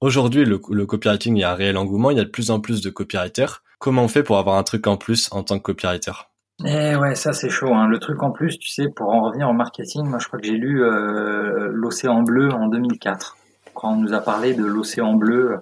[0.00, 2.58] Aujourd'hui, le, copywriting, il y a un réel engouement, il y a de plus en
[2.58, 3.62] plus de copywriters.
[3.78, 6.26] Comment on fait pour avoir un truc en plus en tant que copywriter?
[6.64, 7.72] Eh ouais, ça c'est chaud.
[7.72, 7.86] Hein.
[7.86, 10.46] Le truc en plus, tu sais, pour en revenir au marketing, moi je crois que
[10.46, 13.36] j'ai lu euh, L'Océan Bleu en 2004,
[13.72, 15.60] quand on nous a parlé de l'Océan Bleu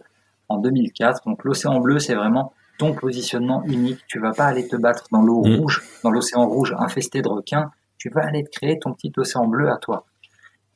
[0.49, 1.25] en 2004.
[1.27, 4.01] Donc l'Océan Bleu, c'est vraiment ton positionnement unique.
[4.07, 5.57] Tu vas pas aller te battre dans l'eau mm.
[5.57, 7.71] rouge, dans l'océan rouge infesté de requins.
[7.99, 10.07] Tu vas aller te créer ton petit océan bleu à toi.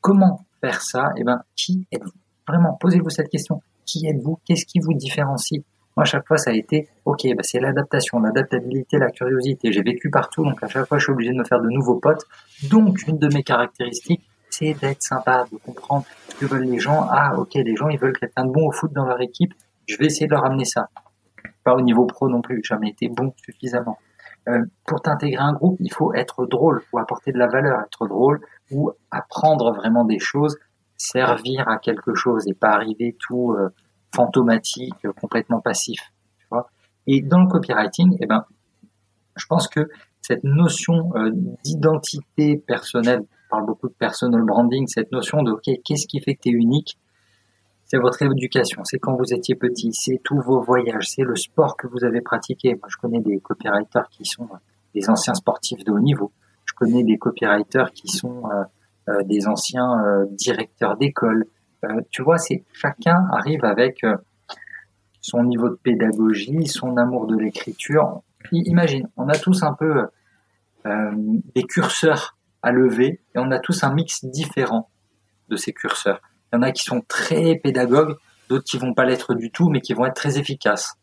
[0.01, 1.13] Comment faire ça?
[1.17, 2.11] Eh ben, qui êtes-vous?
[2.47, 3.63] Vraiment, posez-vous cette question.
[3.87, 4.41] Qui êtes-vous?
[4.45, 5.63] Qu'est-ce qui vous différencie?
[5.97, 9.71] Moi, à chaque fois, ça a été, ok, bah, c'est l'adaptation, l'adaptabilité, la curiosité.
[9.73, 12.01] J'ai vécu partout, donc à chaque fois, je suis obligé de me faire de nouveaux
[12.01, 12.27] potes.
[12.69, 17.07] Donc, une de mes caractéristiques, c'est d'être sympa, de comprendre ce que veulent les gens.
[17.11, 19.55] Ah, ok, les gens, ils veulent quelqu'un de bon au foot dans leur équipe.
[19.87, 20.89] Je vais essayer de leur amener ça
[21.65, 23.99] pas au niveau pro non plus, jamais été bon suffisamment.
[24.49, 28.07] Euh, pour t'intégrer un groupe, il faut être drôle, ou apporter de la valeur, être
[28.09, 30.59] drôle, ou apprendre vraiment des choses,
[30.97, 33.71] servir à quelque chose et pas arriver tout euh,
[34.15, 36.01] fantomatique, complètement passif.
[36.39, 36.69] Tu vois
[37.07, 38.45] et dans le copywriting, eh ben,
[39.37, 39.89] je pense que
[40.21, 41.31] cette notion euh,
[41.65, 43.21] d'identité personnelle.
[43.23, 46.51] On parle beaucoup de personal branding, cette notion de, OK, qu'est-ce qui fait que tu
[46.51, 46.97] unique
[47.93, 51.77] c'est votre éducation, c'est quand vous étiez petit, c'est tous vos voyages, c'est le sport
[51.77, 52.71] que vous avez pratiqué.
[52.71, 54.49] Moi, je connais des copywriters qui sont
[54.95, 56.33] des anciens sportifs de haut niveau.
[56.65, 58.65] Je connais des copywriters qui sont euh,
[59.11, 61.45] euh, des anciens euh, directeurs d'école.
[62.11, 64.07] tu vois, c'est chacun arrive avec
[65.21, 68.23] son niveau de pédagogie, son amour de l'écriture.
[68.53, 70.07] Imagine, on a tous un peu
[70.87, 74.89] des curseurs à lever et on a tous un mix différent
[75.51, 76.23] de ces curseurs.
[76.53, 78.17] Il y en a qui sont très pédagogues,
[78.49, 80.95] d'autres qui vont pas l'être du tout, mais qui vont être très efficaces.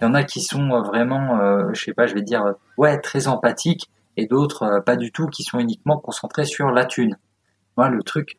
[0.00, 2.44] Il y en a qui sont euh, vraiment, euh, je sais pas, je vais dire,
[2.44, 6.70] euh, ouais, très empathiques, et d'autres euh, pas du tout, qui sont uniquement concentrés sur
[6.70, 7.16] la thune.
[7.76, 8.38] Moi, le truc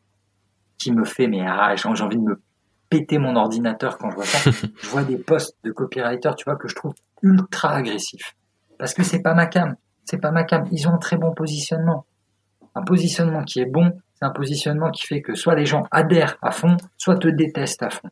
[0.77, 2.41] qui me fait, mais ah, j'ai envie de me
[2.89, 4.51] péter mon ordinateur quand je vois ça.
[4.82, 8.36] je vois des posts de copywriters, tu vois, que je trouve ultra agressifs.
[8.77, 9.75] Parce que c'est pas ma cam.
[10.05, 10.65] C'est pas ma cam.
[10.71, 12.05] Ils ont un très bon positionnement.
[12.75, 16.38] Un positionnement qui est bon, c'est un positionnement qui fait que soit les gens adhèrent
[16.41, 18.10] à fond, soit te détestent à fond.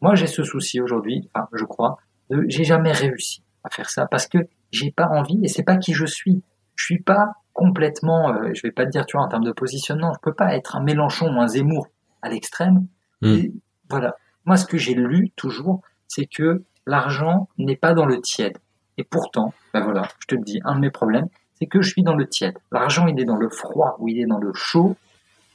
[0.00, 1.98] Moi, j'ai ce souci aujourd'hui, enfin, je crois,
[2.30, 4.38] de j'ai jamais réussi à faire ça parce que
[4.70, 6.42] j'ai pas envie et c'est pas qui je suis.
[6.74, 9.52] Je suis pas complètement, euh, je vais pas te dire, tu vois, en termes de
[9.52, 11.86] positionnement, je peux pas être un Mélenchon ou un Zemmour
[12.22, 12.86] à l'extrême.
[13.20, 13.48] Hmm.
[13.88, 14.16] Voilà.
[14.46, 18.58] Moi, ce que j'ai lu toujours, c'est que l'argent n'est pas dans le tiède.
[18.96, 21.90] Et pourtant, ben voilà, je te le dis, un de mes problèmes, c'est que je
[21.90, 22.56] suis dans le tiède.
[22.72, 24.96] L'argent, il est dans le froid ou il est dans le chaud.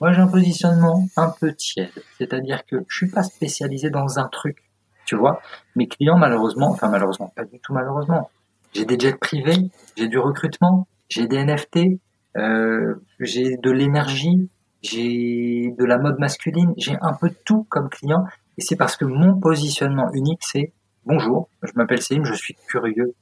[0.02, 1.92] Moi, j'ai un positionnement un peu tiède.
[2.18, 4.58] C'est-à-dire que je suis pas spécialisé dans un truc.
[5.06, 5.42] Tu vois,
[5.76, 8.30] mes clients, malheureusement, enfin, malheureusement, pas du tout malheureusement.
[8.74, 12.02] J'ai des jets privés, j'ai du recrutement, j'ai des NFT,
[12.36, 14.50] euh, j'ai de l'énergie,
[14.82, 18.26] j'ai de la mode masculine, j'ai un peu tout comme client.
[18.58, 20.74] Et c'est parce que mon positionnement unique, c'est
[21.06, 23.14] bonjour, je m'appelle Céline, je suis curieux.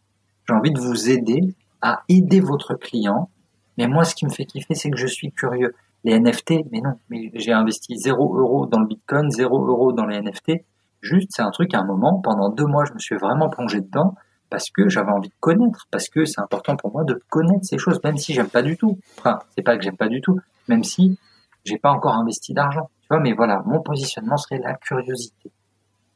[0.47, 1.41] J'ai envie de vous aider
[1.81, 3.29] à aider votre client.
[3.77, 6.81] Mais moi, ce qui me fait kiffer, c'est que je suis curieux les NFT, mais
[6.81, 10.65] non, mais j'ai investi 0 euros dans le Bitcoin, 0 euros dans les NFT.
[11.01, 13.81] Juste, c'est un truc à un moment, pendant deux mois, je me suis vraiment plongé
[13.81, 14.15] dedans
[14.49, 17.79] parce que j'avais envie de connaître, parce que c'est important pour moi de connaître ces
[17.79, 18.99] choses, même si j'aime pas du tout.
[19.17, 21.17] Enfin, c'est pas que j'aime pas du tout, même si
[21.65, 22.89] j'ai pas encore investi d'argent.
[23.01, 25.51] Tu vois, mais voilà, mon positionnement serait la curiosité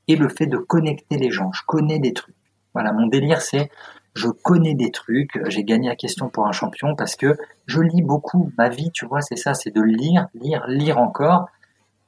[0.07, 1.51] et le fait de connecter les gens.
[1.51, 2.35] Je connais des trucs.
[2.73, 3.71] Voilà, mon délire, c'est
[4.17, 8.01] je connais des trucs, j'ai gagné la question pour un champion parce que je lis
[8.01, 8.51] beaucoup.
[8.57, 11.47] Ma vie, tu vois, c'est ça, c'est de lire, lire, lire encore.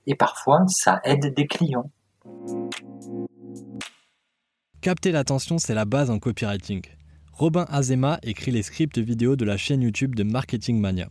[0.07, 1.89] Et parfois, ça aide des clients.
[4.81, 6.81] Capter l'attention, c'est la base en copywriting.
[7.31, 11.09] Robin Azema écrit les scripts vidéo de la chaîne YouTube de Marketing Mania.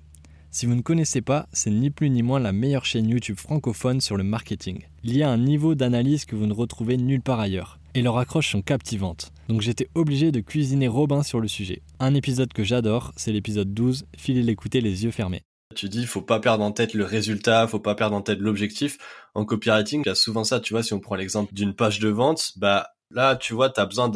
[0.51, 4.01] Si vous ne connaissez pas, c'est ni plus ni moins la meilleure chaîne YouTube francophone
[4.01, 4.83] sur le marketing.
[5.05, 8.19] Il y a un niveau d'analyse que vous ne retrouvez nulle part ailleurs et leurs
[8.19, 9.33] accroches sont captivantes.
[9.49, 11.83] Donc j'étais obligé de cuisiner Robin sur le sujet.
[12.01, 15.43] Un épisode que j'adore, c'est l'épisode 12, filez l'écouter les yeux fermés.
[15.75, 18.99] Tu dis, faut pas perdre en tête le résultat, faut pas perdre en tête l'objectif.
[19.35, 22.01] En copywriting, il y a souvent ça, tu vois, si on prend l'exemple d'une page
[22.01, 24.09] de vente, bah là, tu vois, tu as besoin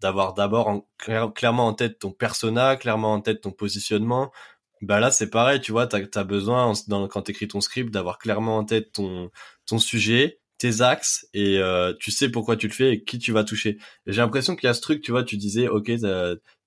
[0.00, 4.32] d'avoir d'abord clairement en tête ton persona, clairement en tête ton positionnement.
[4.80, 7.90] Bah là, c'est pareil, tu vois, tu as, besoin, dans, quand tu écris ton script,
[7.92, 12.72] d'avoir clairement en tête ton sujet, tes axes et euh, tu sais pourquoi tu le
[12.72, 13.78] fais et qui tu vas toucher.
[14.06, 15.90] J'ai l'impression qu'il y a ce truc, tu vois, tu disais, ok,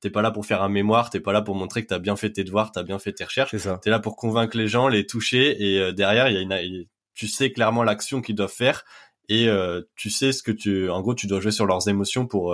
[0.01, 2.17] t'es pas là pour faire un mémoire, t'es pas là pour montrer que t'as bien
[2.17, 3.55] fait tes devoirs, t'as bien fait tes recherches.
[3.81, 6.85] T'es là pour convaincre les gens, les toucher et euh, derrière, il y a une,
[7.13, 8.83] tu sais clairement l'action qu'ils doivent faire
[9.29, 12.27] et euh, tu sais ce que tu, en gros, tu dois jouer sur leurs émotions
[12.27, 12.53] pour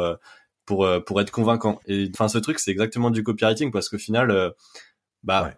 [0.66, 1.80] pour pour être convaincant.
[1.88, 4.54] Et enfin, ce truc, c'est exactement du copywriting parce qu'au final,
[5.24, 5.56] bah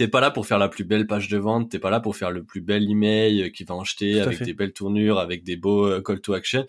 [0.00, 2.16] t'es pas là pour faire la plus belle page de vente, t'es pas là pour
[2.16, 5.56] faire le plus bel email qui va en jeter avec des belles tournures, avec des
[5.56, 6.66] beaux euh, call to action.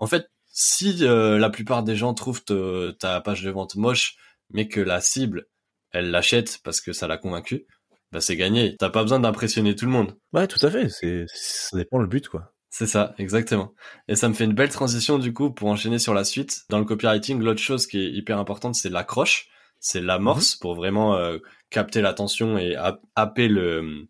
[0.00, 4.16] En fait, si euh, la plupart des gens trouvent ta page de vente moche,
[4.50, 5.46] mais que la cible,
[5.92, 7.66] elle l'achète parce que ça l'a convaincu,
[8.10, 8.76] bah c'est gagné.
[8.76, 10.16] T'as pas besoin d'impressionner tout le monde.
[10.32, 10.88] Ouais, tout à fait.
[10.88, 12.52] C'est, ça dépend le but, quoi.
[12.68, 13.74] C'est ça, exactement.
[14.08, 16.62] Et ça me fait une belle transition du coup pour enchaîner sur la suite.
[16.68, 20.58] Dans le copywriting, l'autre chose qui est hyper importante, c'est l'accroche c'est l'amorce mhm.
[20.60, 21.38] pour vraiment euh,
[21.72, 22.76] capter l'attention et
[23.16, 24.06] happer le,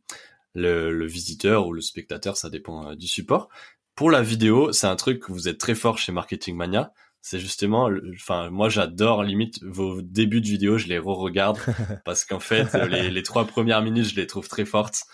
[0.54, 3.48] le, visiteur ou le spectateur, ça dépend euh, du support.
[3.94, 6.92] Pour la vidéo, c'est un truc que vous êtes très fort chez Marketing Mania.
[7.20, 11.58] C'est justement, enfin, moi j'adore limite vos débuts de vidéo, je les re-regarde
[12.04, 15.04] parce qu'en fait, les, les, trois premières minutes, je les trouve très fortes.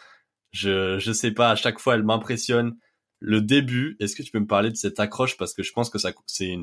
[0.51, 2.77] Je, je sais pas, à chaque fois, elles m'impressionnent.
[3.21, 5.37] Le début, est-ce que tu peux me parler de cette accroche?
[5.37, 6.57] Parce que je pense que ça, c'est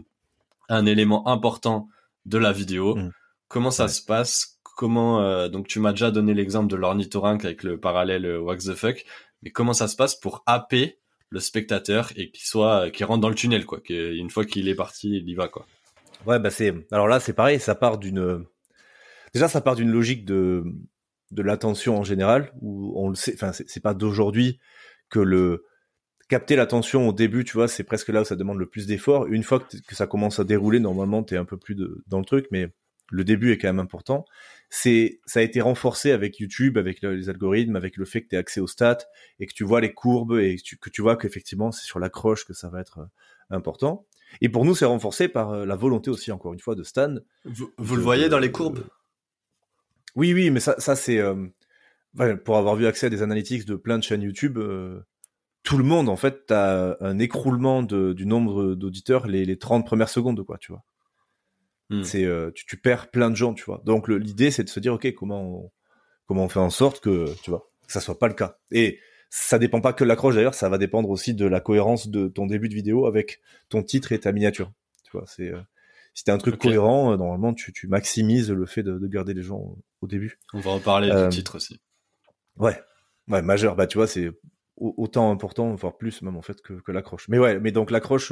[0.68, 1.90] un élément important
[2.26, 2.96] de la vidéo.
[2.96, 3.12] Mm.
[3.48, 4.55] Comment ça se passe?
[4.76, 8.66] Comment euh, donc tu m'as déjà donné l'exemple de l'ornithorynque avec le parallèle euh, Wax
[8.66, 9.06] the fuck,
[9.42, 13.30] mais comment ça se passe pour happer le spectateur et qu'il soit qu'il rentre dans
[13.30, 15.66] le tunnel quoi, qu'une fois qu'il est parti, il y va quoi.
[16.26, 18.46] Ouais bah c'est alors là c'est pareil, ça part d'une
[19.34, 20.66] déjà ça part d'une logique de
[21.32, 24.60] de l'attention en général où on le sait enfin c'est pas d'aujourd'hui
[25.10, 25.66] que le
[26.28, 29.28] capter l'attention au début tu vois c'est presque là où ça demande le plus d'efforts
[29.28, 32.20] une fois que, que ça commence à dérouler normalement t'es un peu plus de, dans
[32.20, 32.74] le truc mais
[33.12, 34.26] le début est quand même important
[34.70, 38.30] c'est ça a été renforcé avec YouTube avec le- les algorithmes avec le fait que
[38.30, 38.98] tu accès aux stats
[39.40, 42.00] et que tu vois les courbes et que tu, que tu vois qu'effectivement c'est sur
[42.00, 43.06] l'accroche que ça va être euh,
[43.56, 44.06] important
[44.42, 47.16] et pour nous c'est renforcé par euh, la volonté aussi encore une fois de Stan
[47.46, 48.84] Vous, vous le voyez dans les courbes?
[50.16, 51.48] Oui, oui, mais ça, ça c'est euh,
[52.44, 54.58] pour avoir vu accès à des analytics de plein de chaînes YouTube.
[54.58, 55.02] euh,
[55.64, 59.86] tout le monde, en fait, t'as un écroulement de, du nombre d'auditeurs les, les 30
[59.86, 60.84] premières secondes, quoi, tu vois.
[61.90, 62.04] Hmm.
[62.04, 63.82] C'est, euh, tu, tu perds plein de gens, tu vois.
[63.86, 65.72] Donc l'idée, c'est de se dire, ok, comment on,
[66.26, 68.58] comment on fait en sorte que, tu vois, que ça soit pas le cas.
[68.72, 72.08] Et ça dépend pas que de l'accroche d'ailleurs, ça va dépendre aussi de la cohérence
[72.08, 74.72] de ton début de vidéo avec ton titre et ta miniature.
[75.04, 75.60] Tu vois, c'est euh,
[76.14, 79.34] si t'as un truc cohérent, euh, normalement tu, tu maximises le fait de, de garder
[79.34, 80.40] les gens au début.
[80.54, 81.80] On va reparler Euh, du titre aussi.
[82.58, 82.80] Ouais,
[83.28, 83.76] ouais, majeur.
[83.76, 84.30] Bah, tu vois, c'est
[84.78, 87.28] au- autant important, voire plus même en fait que, que l'accroche.
[87.28, 88.32] Mais ouais, mais donc l'accroche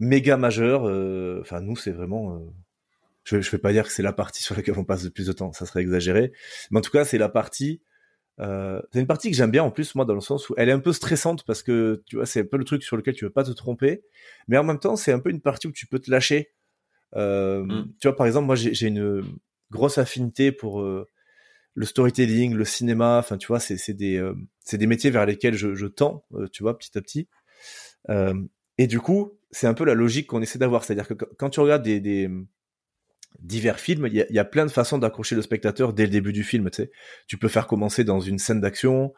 [0.00, 0.86] méga majeure.
[0.88, 2.36] euh, Enfin, nous, c'est vraiment.
[2.36, 2.40] euh,
[3.24, 5.26] je, je vais pas dire que c'est la partie sur laquelle on passe le plus
[5.26, 6.32] de temps, ça serait exagéré.
[6.70, 7.80] Mais en tout cas, c'est la partie.
[8.40, 10.68] Euh, c'est une partie que j'aime bien en plus moi dans le sens où elle
[10.68, 13.14] est un peu stressante parce que tu vois c'est un peu le truc sur lequel
[13.14, 14.02] tu veux pas te tromper
[14.48, 16.50] mais en même temps c'est un peu une partie où tu peux te lâcher
[17.14, 17.92] euh, Mm.
[18.00, 19.22] tu vois par exemple moi j'ai une
[19.70, 21.06] grosse affinité pour euh,
[21.74, 25.54] le storytelling, le cinéma, enfin tu vois, c'est des euh, c'est des métiers vers lesquels
[25.54, 27.28] je, je tends, tu vois, petit à petit.
[28.78, 31.50] Euh, et du coup, c'est un peu la logique qu'on essaie d'avoir, c'est-à-dire que quand-
[31.50, 32.28] tu regardes des, des
[33.40, 36.04] divers films, il y a, il y a plein de façons d'accrocher le spectateur dès
[36.04, 36.70] le début du film.
[36.70, 36.90] Tu sais,
[37.26, 39.12] tu peux faire commencer dans une scène d'action,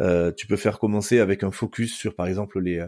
[0.00, 2.84] euh, tu peux faire commencer avec un focus sur, par exemple, les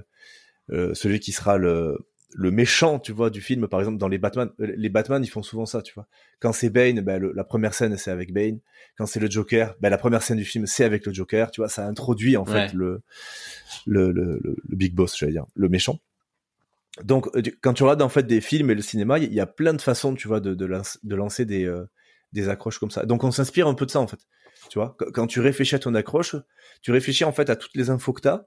[0.70, 1.98] euh, celui qui sera le
[2.32, 5.28] le méchant, tu vois, du film, par exemple, dans les Batman, euh, les Batman, ils
[5.28, 6.06] font souvent ça, tu vois.
[6.38, 8.60] Quand c'est Bane, ben, le- la première scène, c'est avec Bane.
[8.96, 11.60] Quand c'est le Joker, ben, la première scène du film, c'est avec le Joker, tu
[11.60, 11.68] vois.
[11.68, 12.68] Ça introduit, en Ouais.
[12.68, 13.02] fait, le,
[13.84, 15.98] le, le, le, le big boss, j'allais dire, le méchant.
[17.04, 19.46] Donc, euh, quand tu regardes, en fait, des films et le cinéma, il y a
[19.46, 21.84] plein de façons, tu vois, de, de, lance- de lancer des, euh,
[22.32, 23.06] des accroches comme ça.
[23.06, 24.20] Donc, on s'inspire un peu de ça, en fait.
[24.68, 26.36] Tu vois, Qu- quand tu réfléchis à ton accroche,
[26.82, 28.46] tu réfléchis, en fait, à toutes les infos que t'as,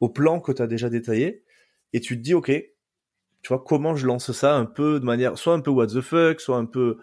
[0.00, 1.44] au plan que t'as déjà détaillé,
[1.92, 5.36] et tu te dis, OK, tu vois, comment je lance ça un peu de manière,
[5.36, 6.98] soit un peu what the fuck, soit un peu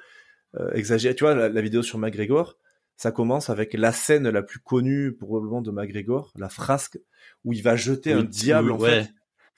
[0.56, 1.13] euh, exagéré.
[1.15, 2.58] Tu vois, la, la vidéo sur McGregor,
[2.97, 6.97] ça commence avec la scène la plus connue probablement de McGregor, la frasque,
[7.45, 9.04] où il va jeter un diable, oui, en ouais.
[9.04, 9.13] fait, tu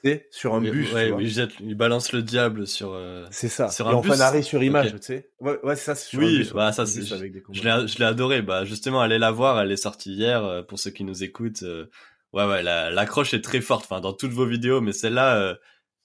[0.10, 0.92] sais, sur un bus.
[0.94, 2.94] ouais, oui, il, jette- il balance le diable sur.
[2.94, 3.70] euh, C'est ça.
[3.70, 5.30] Sur et un fait bus un arrêt sur image, tu sais.
[5.40, 6.54] Ouais, ouais, ça, sur un Oui, bus.
[6.54, 7.02] bah ça Un c'est.
[7.04, 7.16] Je
[7.64, 8.42] l'ai, je l'ai adoré.
[8.42, 9.60] Bah justement, allez la voir.
[9.60, 10.44] Elle est sortie hier.
[10.44, 11.88] euh, Pour ceux qui nous écoutent, euh,
[12.34, 13.86] ouais, ouais, la- l'accroche est très forte.
[13.86, 15.56] Enfin, dans toutes vos vidéos, mais celle-là, euh,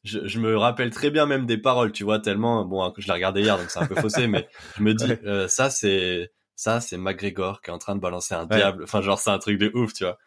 [0.05, 1.93] je, je me rappelle très bien même des paroles.
[1.93, 2.65] Tu vois, tellement.
[2.65, 4.47] Bon, hein, je l'ai regardé hier, donc c'est un peu faussé, mais
[4.79, 8.35] je me dis, euh, ça c'est, ça c'est McGregor qui est en train de balancer
[8.35, 8.57] un Ouais.
[8.57, 8.85] diable.
[8.85, 10.19] Enfin, genre c'est un truc de ouf, tu vois.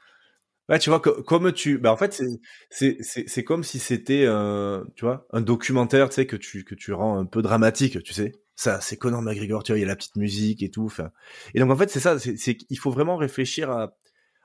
[0.70, 2.22] Ouais, tu vois, co- comme tu, bah en fait,
[2.70, 6.76] c'est c'est comme si c'était, euh, tu vois, un documentaire, tu sais, que tu que
[6.76, 8.34] tu rends un peu dramatique, tu sais.
[8.56, 10.86] Ça, c'est Conor McGregor, tu vois, il y a la petite musique et tout.
[10.86, 11.12] Enfin,
[11.56, 13.98] et donc en fait, c'est ça, c'est qu'il faut vraiment réfléchir à.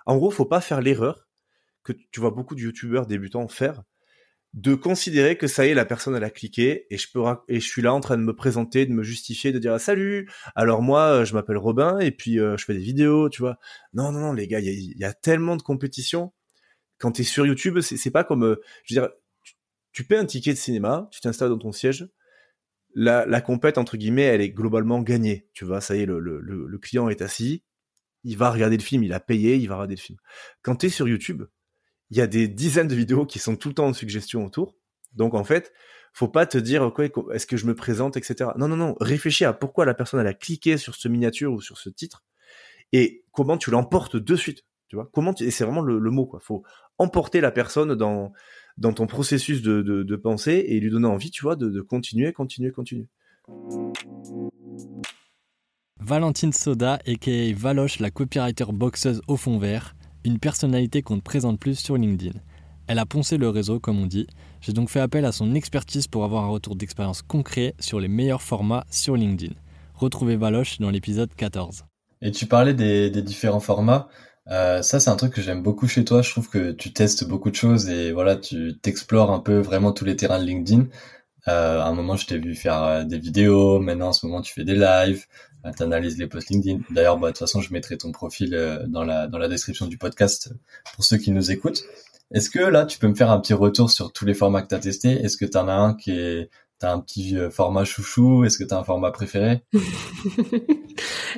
[0.06, 1.28] En gros, faut pas faire l'erreur
[1.84, 3.82] que tu vois beaucoup de youtubeurs débutants faire
[4.54, 7.92] de considérer que ça y est, la personne elle a cliqué et je suis là
[7.92, 10.30] en train de me présenter, de me justifier, de dire salut.
[10.54, 13.58] Alors moi, euh, je m'appelle Robin et puis euh, je fais des vidéos, tu vois.
[13.94, 16.32] Non, non, non, les gars, il y y a tellement de compétition.
[16.98, 19.10] Quand t'es sur YouTube, c'est pas comme, euh, je veux dire,
[19.92, 22.08] tu, paies un ticket de cinéma, tu t'installes dans ton siège.
[22.94, 25.48] La, la compète entre guillemets, elle est globalement gagnée.
[25.52, 27.64] Tu vois, ça y est, le client est assis,
[28.22, 30.18] il va regarder le film, il a payé, il va regarder le film.
[30.62, 31.44] Quand t'es sur YouTube,
[32.10, 34.76] il y a des dizaines de vidéos qui sont tout le temps en suggestion autour.
[35.14, 35.72] Donc en fait,
[36.12, 38.50] faut pas te dire quoi, est-ce que je me présente, etc.
[38.56, 38.96] Non, non, non.
[39.00, 42.22] Réfléchis à pourquoi la personne a cliqué sur ce miniature ou sur ce titre
[42.92, 44.64] et comment tu l'emportes de suite.
[44.88, 46.40] Tu vois Comment et c'est vraiment le, le mot quoi.
[46.40, 46.62] Faut
[46.98, 48.32] emporter la personne dans
[48.76, 52.32] dans ton processus de, de, pensée et lui donner envie, tu vois, de, de continuer,
[52.32, 53.06] continuer, continuer.
[56.00, 59.93] Valentine Soda, aka Valoche, la copywriter boxeuse au fond vert,
[60.24, 62.38] une personnalité qu'on ne présente plus sur LinkedIn.
[62.86, 64.26] Elle a poncé le réseau, comme on dit.
[64.60, 68.08] J'ai donc fait appel à son expertise pour avoir un retour d'expérience concret sur les
[68.08, 69.54] meilleurs formats sur LinkedIn.
[69.94, 71.84] Retrouvez Valoche dans l'épisode 14.
[72.20, 74.08] Et tu parlais des, différents formats.
[74.50, 76.20] Euh, ça, c'est un truc que j'aime beaucoup chez toi.
[76.20, 79.92] Je trouve que tu testes beaucoup de choses et voilà, tu t'explores un peu vraiment
[79.92, 80.86] tous les terrains de LinkedIn.
[81.48, 83.78] Euh, à un moment, je t'ai vu faire euh, des vidéos.
[83.78, 85.26] Maintenant, en ce moment, tu fais des lives.
[85.64, 86.80] Euh, tu analyses les posts LinkedIn.
[86.90, 89.86] D'ailleurs, bah, de toute façon, je mettrai ton profil euh, dans la dans la description
[89.86, 90.52] du podcast
[90.94, 91.82] pour ceux qui nous écoutent.
[92.32, 94.68] Est-ce que là, tu peux me faire un petit retour sur tous les formats que
[94.68, 95.12] tu as testés?
[95.12, 96.50] Est-ce que tu en as un qui est
[96.80, 98.44] T'as un petit euh, format chouchou?
[98.44, 99.62] Est-ce que t'as un format préféré?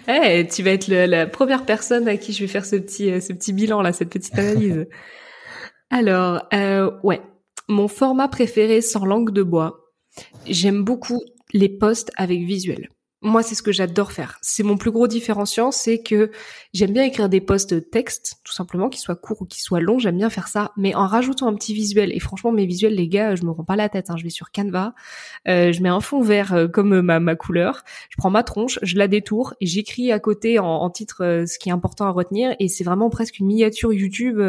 [0.09, 3.11] Eh, tu vas être le- la première personne à qui je vais faire ce petit,
[3.11, 4.87] euh, ce petit bilan là, cette petite analyse.
[5.91, 7.21] Alors, euh, ouais,
[7.69, 9.81] mon format préféré sans langue de bois.
[10.47, 11.21] J'aime beaucoup
[11.53, 12.89] les posts avec visuel.
[13.23, 14.39] Moi, c'est ce que j'adore faire.
[14.43, 16.31] C'est mon plus gros différenciant, c'est que
[16.75, 19.99] j'aime bien écrire des posts texte, tout simplement, qu'ils soient courts ou qu'ils soient longs.
[19.99, 22.13] J'aime bien faire ça, mais en rajoutant un petit visuel.
[22.13, 24.11] Et franchement, mes visuels, les gars, je me rends pas la tête.
[24.11, 24.17] Hein.
[24.19, 24.95] Je vais sur Canva,
[25.49, 28.43] euh, je mets un fond vert euh, comme euh, ma, ma couleur, je prends ma
[28.43, 32.11] tronche, je la détourne et j'écris à côté en, titre ce qui est important à
[32.11, 32.55] retenir.
[32.61, 34.41] Et c'est vraiment presque une miniature YouTube.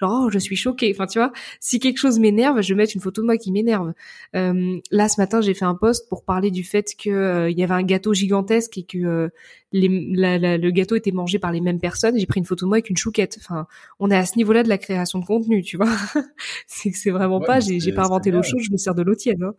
[0.00, 0.90] Genre, oh, je suis choquée.
[0.94, 3.52] Enfin, tu vois, si quelque chose m'énerve, je vais mettre une photo de moi qui
[3.52, 3.92] m'énerve.
[4.36, 7.58] Euh, là, ce matin, j'ai fait un post pour parler du fait que euh, il
[7.58, 9.28] y avait un gâteau gigantesque et que euh,
[9.72, 12.18] les, la- la- le gâteau était mangé par les mêmes personnes.
[12.18, 13.36] J'ai pris une photo de moi avec une chouquette.
[13.40, 13.66] Enfin,
[14.00, 15.88] on est à ce niveau-là de la création de contenu, tu vois.
[16.66, 17.60] c'est que c'est vraiment Ouais, pas.
[17.60, 19.42] J'ai pas inventé l'eau chaude, je me sers de l'eau tiède.
[19.42, 19.54] Hein.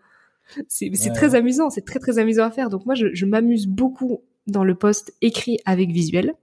[0.67, 2.69] C'est Ouais, très amusant, c'est très très amusant à faire.
[2.69, 6.33] Donc moi, je, je m'amuse beaucoup dans le post écrit avec visuel.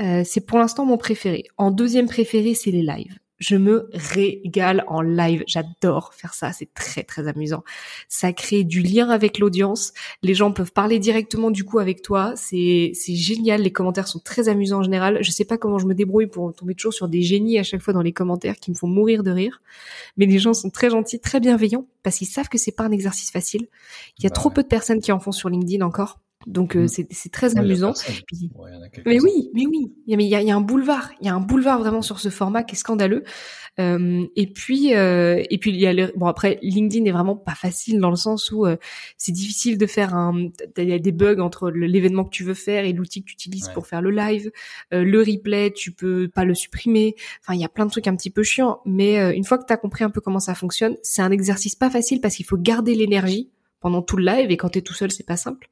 [0.00, 1.44] Euh, c'est pour l'instant mon préféré.
[1.58, 3.18] En deuxième préféré, c'est les lives.
[3.38, 5.42] Je me régale en live.
[5.48, 6.52] J'adore faire ça.
[6.52, 7.64] C'est très très amusant.
[8.08, 9.92] Ça crée du lien avec l'audience.
[10.22, 12.34] Les gens peuvent parler directement du coup avec toi.
[12.36, 13.62] C'est c'est génial.
[13.62, 15.18] Les commentaires sont très amusants en général.
[15.22, 17.82] Je sais pas comment je me débrouille pour tomber toujours sur des génies à chaque
[17.82, 19.60] fois dans les commentaires qui me font mourir de rire.
[20.16, 22.92] Mais les gens sont très gentils, très bienveillants parce qu'ils savent que c'est pas un
[22.92, 23.66] exercice facile.
[24.18, 24.54] Il y a Bah trop ouais.
[24.54, 26.20] peu de personnes qui en font sur LinkedIn encore.
[26.46, 26.88] Donc euh, Mm.
[27.10, 27.92] c'est très Ouais, amusant.
[28.26, 28.70] Puis- Ouais,
[29.06, 29.92] mais oui, mais oui.
[30.06, 31.10] Il y a, mais il y a, y a un boulevard.
[31.20, 33.24] Il y a un boulevard vraiment sur ce format qui est scandaleux.
[33.80, 37.36] Euh, et puis, euh, et puis il y a le, bon après LinkedIn est vraiment
[37.36, 38.76] pas facile dans le sens où euh,
[39.16, 40.48] c'est difficile de faire un.
[40.76, 43.34] Il y a des bugs entre l'événement que tu veux faire et l'outil que tu
[43.34, 43.74] utilises Ouais.
[43.74, 44.50] pour faire le live.
[44.92, 47.14] Euh, le replay, tu peux pas le supprimer.
[47.40, 48.80] Enfin, il y a plein de trucs un petit peu chiants.
[48.84, 51.30] Mais euh, une fois que tu as compris un peu comment ça fonctionne, c'est un
[51.30, 53.48] exercice pas facile parce qu'il faut garder l'énergie
[53.82, 55.68] pendant tout le live et quand t'es tout seul c'est pas simple.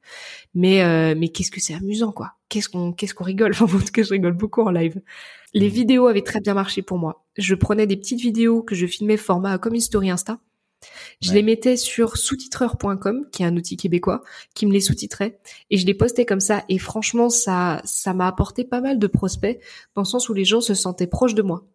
[0.53, 2.33] Mais euh, mais qu'est-ce que c'est amusant quoi.
[2.49, 3.51] Qu'est-ce qu'on qu'est-ce qu'on rigole.
[3.59, 5.01] Enfin en tout cas je rigole beaucoup en live.
[5.53, 5.73] Les Mhm.
[5.73, 7.25] vidéos avaient très bien marché pour moi.
[7.37, 10.37] Je prenais des petites vidéos que je filmais format comme une story insta.
[11.21, 11.35] Je Ouais.
[11.35, 14.23] les mettais sur sous-titreur.com qui est un outil québécois
[14.55, 16.63] qui me les sous-titrait et je les postais comme ça.
[16.69, 19.59] Et franchement ça ça m'a apporté pas mal de prospects
[19.95, 21.65] dans le sens où les gens se sentaient proches de moi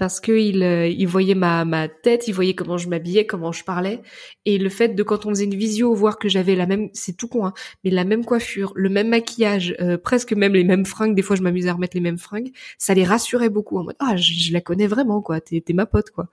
[0.00, 3.52] parce que ils euh, ils voyaient ma ma tête, ils voyaient comment je m'habillais, comment
[3.52, 4.00] je parlais,
[4.46, 7.14] et le fait de quand on faisait une visio voir que j'avais la même, c'est
[7.18, 7.52] tout con, hein,
[7.84, 11.14] mais la même coiffure, le même maquillage, euh, presque même les mêmes fringues.
[11.14, 12.50] Des fois, je m'amusais à remettre les mêmes fringues.
[12.78, 15.84] Ça les rassurait beaucoup en mode ah je, je la connais vraiment quoi, t'es ma
[15.84, 16.28] pote quoi.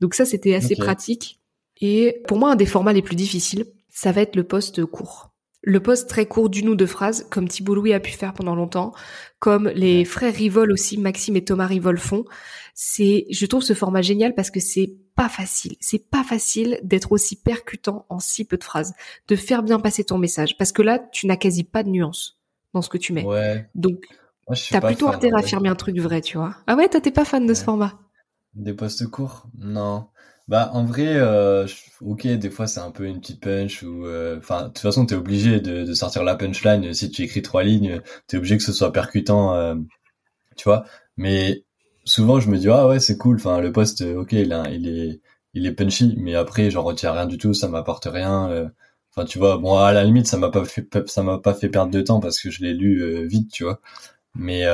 [0.00, 1.38] Donc ça c'était assez pratique.
[1.80, 5.33] Et pour moi un des formats les plus difficiles, ça va être le poste court.
[5.66, 8.54] Le poste très court d'une ou deux phrases, comme Thibault Louis a pu faire pendant
[8.54, 8.92] longtemps,
[9.38, 12.24] comme les frères Rivol aussi, Maxime et Thomas Rivol font.
[12.74, 15.76] C'est, je trouve ce format génial parce que c'est pas facile.
[15.80, 18.92] C'est pas facile d'être aussi percutant en si peu de phrases,
[19.28, 20.58] de faire bien passer ton message.
[20.58, 22.38] Parce que là, tu n'as quasi pas de nuance
[22.74, 23.24] dans ce que tu mets.
[23.24, 23.66] Ouais.
[23.74, 24.04] Donc,
[24.70, 26.56] t'as plutôt intérêt à affirmer un truc vrai, tu vois.
[26.66, 27.98] Ah ouais, toi, t'es pas fan de ce format?
[28.54, 29.46] Des postes courts?
[29.56, 30.08] Non.
[30.46, 31.66] Bah, en vrai, euh,
[32.02, 35.06] ok, des fois c'est un peu une petite punch ou, euh, enfin, de toute façon,
[35.06, 36.92] t'es obligé de, de sortir la punchline.
[36.92, 39.74] Si tu écris trois lignes, t'es obligé que ce soit percutant, euh,
[40.56, 40.84] tu vois.
[41.18, 41.64] Mais
[42.04, 43.36] souvent, je me dis, ah ouais, c'est cool.
[43.36, 45.20] Enfin, le poste, euh, ok, il, il est,
[45.54, 48.50] il est punchy, mais après, j'en retiens rien du tout, ça m'apporte rien.
[48.50, 48.68] euh.
[49.16, 51.68] Enfin, tu vois, bon, à la limite, ça m'a pas fait, ça m'a pas fait
[51.70, 53.80] perdre de temps parce que je l'ai lu vite, tu vois.
[54.36, 54.64] Mais,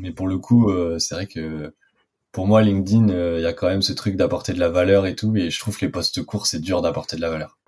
[0.00, 1.74] mais pour le coup, c'est vrai que
[2.32, 5.06] pour moi, LinkedIn, euh, il y a quand même ce truc d'apporter de la valeur
[5.06, 7.58] et tout, et je trouve que les postes courts, c'est dur d'apporter de la valeur.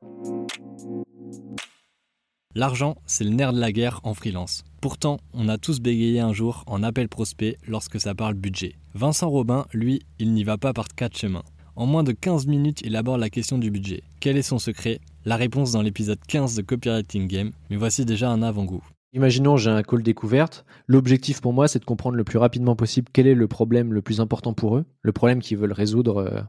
[2.54, 4.62] L'argent, c'est le nerf de la guerre en freelance.
[4.80, 8.76] Pourtant, on a tous bégayé un jour en appel prospect lorsque ça parle budget.
[8.94, 11.44] Vincent Robin, lui, il n'y va pas par quatre chemins.
[11.74, 14.02] En moins de 15 minutes, il aborde la question du budget.
[14.20, 15.00] Quel est son secret?
[15.24, 18.84] La réponse dans l'épisode 15 de Copywriting Game, mais voici déjà un avant-goût.
[19.14, 20.64] Imaginons j'ai un call découverte.
[20.86, 24.00] L'objectif pour moi, c'est de comprendre le plus rapidement possible quel est le problème le
[24.00, 26.40] plus important pour eux, le problème qu'ils veulent résoudre euh,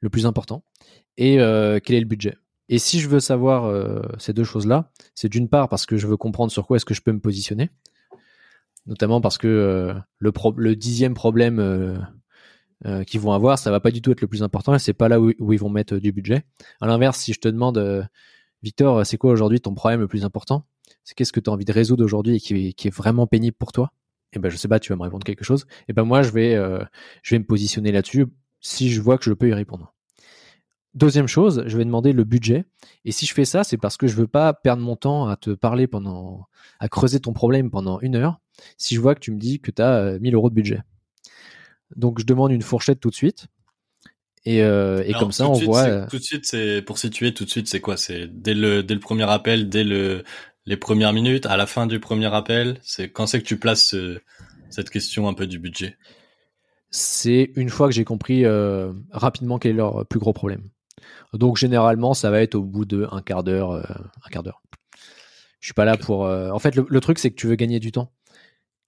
[0.00, 0.64] le plus important,
[1.16, 2.36] et euh, quel est le budget.
[2.68, 6.08] Et si je veux savoir euh, ces deux choses-là, c'est d'une part parce que je
[6.08, 7.70] veux comprendre sur quoi est-ce que je peux me positionner,
[8.86, 12.04] notamment parce que le, dixième problème
[13.06, 15.08] qu'ils vont avoir, ça va pas du tout être le plus important, et c'est pas
[15.08, 16.42] là où, où ils vont mettre du budget.
[16.80, 18.08] À l'inverse, si je te demande,
[18.62, 20.66] Victor, c'est quoi aujourd'hui ton problème le plus important?
[21.04, 23.26] C'est qu'est-ce que tu as envie de résoudre aujourd'hui et qui est, qui est vraiment
[23.26, 23.92] pénible pour toi?
[24.34, 25.66] Et ben je sais pas, tu vas me répondre quelque chose.
[25.88, 26.82] Et ben moi je vais euh,
[27.22, 28.26] je vais me positionner là-dessus
[28.60, 29.92] si je vois que je peux y répondre.
[30.94, 32.64] Deuxième chose, je vais demander le budget.
[33.06, 35.36] Et si je fais ça, c'est parce que je veux pas perdre mon temps à
[35.36, 36.46] te parler pendant,
[36.80, 38.40] à creuser ton problème pendant une heure.
[38.76, 40.80] Si je vois que tu me dis que tu as 1000 euros de budget.
[41.96, 43.46] Donc je demande une fourchette tout de suite.
[44.44, 45.82] Et, euh, et Alors, comme ça, on suite, voit.
[45.84, 47.32] euh, Tout de suite, c'est pour situer.
[47.32, 47.96] Tout de suite, c'est quoi?
[47.96, 50.24] C'est dès le dès le premier appel, dès le
[50.66, 52.78] les premières minutes, à la fin du premier appel.
[52.82, 54.20] C'est quand c'est que tu places ce-
[54.70, 55.96] cette question un peu du budget?
[56.90, 60.68] c'est une fois que j'ai compris euh, rapidement quel est leur plus gros problème.
[61.34, 64.62] Donc généralement, ça va être au bout de un quart d'heure, euh, un quart d'heure.
[65.60, 66.26] Je suis pas là pour.
[66.26, 68.12] euh, En fait, le, le truc c'est que tu veux gagner du temps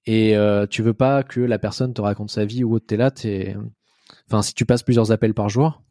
[0.07, 0.37] et
[0.70, 2.87] tu veux pas que la personne te raconte sa vie ou autre.
[2.87, 3.57] T'es là, t'es.
[4.29, 5.83] Enfin, si tu passes plusieurs appels par jour,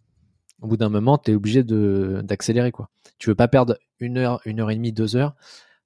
[0.61, 2.89] au bout d'un moment, t'es obligé de d'accélérer quoi.
[3.19, 5.35] Tu veux pas perdre une heure, une heure et demie, deux heures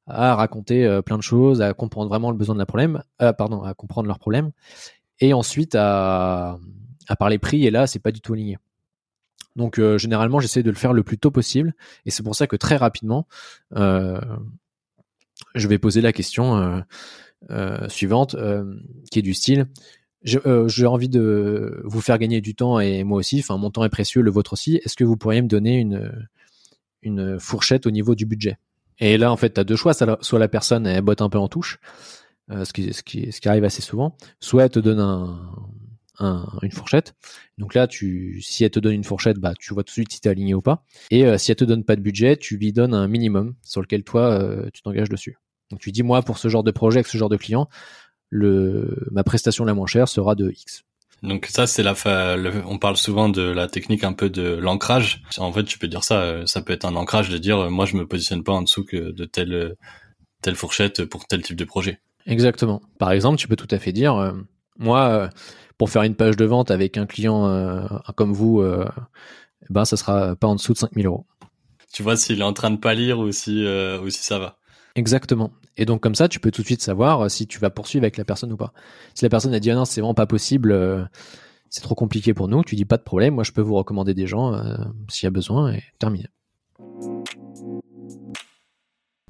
[0.07, 3.33] à raconter euh, plein de choses, à comprendre vraiment le besoin de la problème, euh,
[3.33, 4.51] pardon, à comprendre leur problème,
[5.19, 6.57] et ensuite à,
[7.07, 7.65] à parler prix.
[7.65, 8.57] Et là, c'est pas du tout aligné.
[9.55, 11.73] Donc euh, généralement, j'essaie de le faire le plus tôt possible,
[12.05, 13.27] et c'est pour ça que très rapidement,
[13.75, 14.21] euh,
[15.55, 16.79] je vais poser la question euh,
[17.49, 18.35] euh, suivante,
[19.11, 19.67] qui est du style
[20.23, 23.89] j'ai envie de vous faire gagner du temps et moi aussi, enfin mon temps est
[23.89, 24.81] précieux, le vôtre aussi.
[24.83, 26.11] Est-ce que vous pourriez me donner une
[27.01, 28.57] une fourchette au niveau du budget?
[28.99, 29.93] Et là, en fait, tu as deux choix.
[29.93, 31.79] Soit la personne elle botte un peu en touche,
[32.51, 34.15] euh, ce, qui, arrive assez souvent.
[34.39, 35.39] Soit elle te donne un,
[36.19, 37.15] un- une fourchette.
[37.57, 40.11] Donc là, tu, si elle te donne une fourchette, bah, tu vois tout de suite
[40.11, 40.83] si tu es aligné ou pas.
[41.11, 43.81] Et euh, si elle te donne pas de budget, tu lui donnes un minimum sur
[43.81, 45.37] lequel toi, euh, tu t'engages dessus.
[45.69, 47.67] Donc tu dis, moi, pour ce genre de projet, avec ce genre de client,
[48.29, 50.83] le, ma prestation la moins chère sera de X.
[51.23, 51.95] Donc ça, c'est la.
[51.95, 55.23] fa- le- on parle souvent de la technique un peu de l'ancrage.
[55.39, 56.21] En fait, tu peux dire ça.
[56.21, 58.61] euh, Ça peut être un ancrage de dire, euh, moi, je me positionne pas en
[58.61, 59.73] dessous que de telle euh,
[60.41, 61.99] telle fourchette pour tel type de projet.
[62.27, 62.81] Exactement.
[62.99, 64.33] Par exemple, tu peux tout à fait dire, euh,
[64.77, 65.27] moi, euh,
[65.77, 68.87] pour faire une page de vente avec un client euh, comme vous, euh,
[69.69, 71.25] ben ça sera pas en dessous de 5000 euros.
[71.93, 74.57] Tu vois s'il est en train de pas lire ou si ou si ça va.
[74.95, 75.51] Exactement.
[75.77, 78.03] Et donc comme ça, tu peux tout de suite savoir euh, si tu vas poursuivre
[78.03, 78.73] avec la personne ou pas.
[79.13, 81.03] Si la personne a dit ah non, c'est vraiment pas possible, euh,
[81.69, 84.13] c'est trop compliqué pour nous, tu dis pas de problème, moi je peux vous recommander
[84.13, 84.75] des gens euh,
[85.09, 86.25] s'il y a besoin et terminé.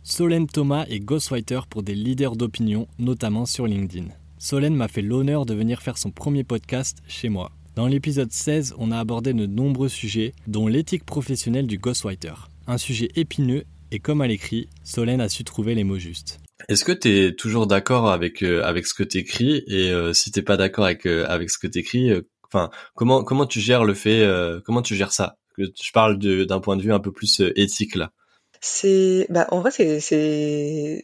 [0.03, 4.07] Solène Thomas est ghostwriter pour des leaders d'opinion, notamment sur LinkedIn.
[4.37, 7.51] Solène m'a fait l'honneur de venir faire son premier podcast chez moi.
[7.75, 12.33] Dans l'épisode 16, on a abordé de nombreux sujets, dont l'éthique professionnelle du ghostwriter.
[12.67, 16.39] Un sujet épineux, et comme à l'écrit, Solène a su trouver les mots justes.
[16.69, 20.31] Est-ce que tu es toujours d'accord avec euh, avec ce que t'écris et euh, si
[20.31, 22.21] t'es pas d'accord avec euh, avec ce que t'écris, euh,
[22.51, 25.37] enfin comment comment tu gères le fait, euh, comment tu gères ça?
[25.55, 28.11] Que Je parle de- d'un point de vue un peu plus euh, éthique là.
[28.59, 31.03] C'est, bah, en vrai, c'est, c'est,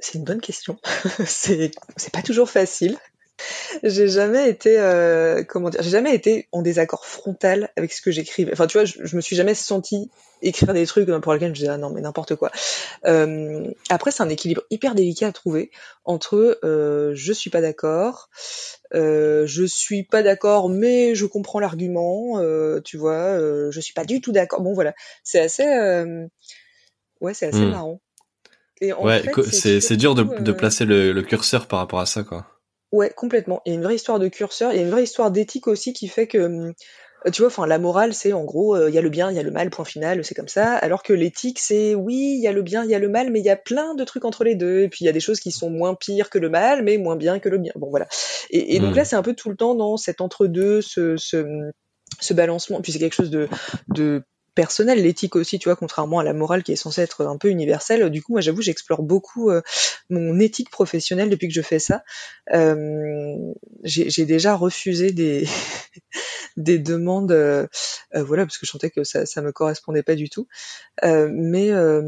[0.00, 0.76] c'est une bonne question.
[1.24, 2.96] c'est, c'est pas toujours facile.
[3.82, 8.10] J'ai jamais été, euh, comment dire, j'ai jamais été en désaccord frontal avec ce que
[8.10, 8.52] j'écrivais.
[8.52, 10.10] Enfin, tu vois, je, je me suis jamais senti
[10.42, 12.50] écrire des trucs pour lesquels je disais ah non mais n'importe quoi.
[13.06, 15.70] Euh, après, c'est un équilibre hyper délicat à trouver
[16.04, 18.28] entre euh, je suis pas d'accord,
[18.94, 22.40] euh, je suis pas d'accord mais je comprends l'argument,
[22.84, 23.38] tu vois,
[23.70, 24.60] je suis pas du tout d'accord.
[24.60, 25.64] Bon voilà, c'est assez,
[27.20, 27.70] ouais, c'est assez Hmm.
[27.70, 28.00] marrant.
[28.80, 32.22] Et en ouais, c'est dur de, de placer le, le curseur par rapport à ça
[32.22, 32.46] quoi.
[32.92, 33.60] Ouais, complètement.
[33.66, 35.66] Il y a une vraie histoire de curseur, il y a une vraie histoire d'éthique
[35.66, 36.72] aussi qui fait que, euh,
[37.32, 39.36] tu vois, enfin, la morale, c'est en gros, euh, il y a le bien, il
[39.36, 40.72] y a le mal, point final, c'est comme ça.
[40.74, 43.30] Alors que l'éthique, c'est oui, il y a le bien, il y a le mal,
[43.30, 44.80] mais il y a plein de trucs entre les deux.
[44.82, 46.96] Et puis il y a des choses qui sont moins pires que le mal, mais
[46.96, 47.72] moins bien que le bien.
[47.76, 48.06] Bon, voilà.
[48.50, 48.96] Et, et donc Mm.
[48.96, 51.44] là, c'est un peu tout le temps dans cet entre-deux, ce, ce,
[52.20, 52.80] ce balancement.
[52.80, 53.48] Puis c'est quelque chose de,
[53.88, 54.22] de
[54.58, 57.48] personnel, l'éthique aussi, tu vois, contrairement à la morale qui est censée être un peu
[57.48, 58.10] universelle.
[58.10, 59.62] Du coup, moi, j'avoue, j'explore beaucoup euh,
[60.10, 62.02] mon éthique professionnelle depuis que je fais ça.
[62.52, 63.36] Euh,
[63.84, 65.46] j'ai j'ai déjà refusé des
[66.56, 67.68] des demandes, euh,
[68.16, 70.48] euh, voilà, parce que je sentais que ça ça me correspondait pas du tout.
[71.04, 72.02] Euh, mais euh,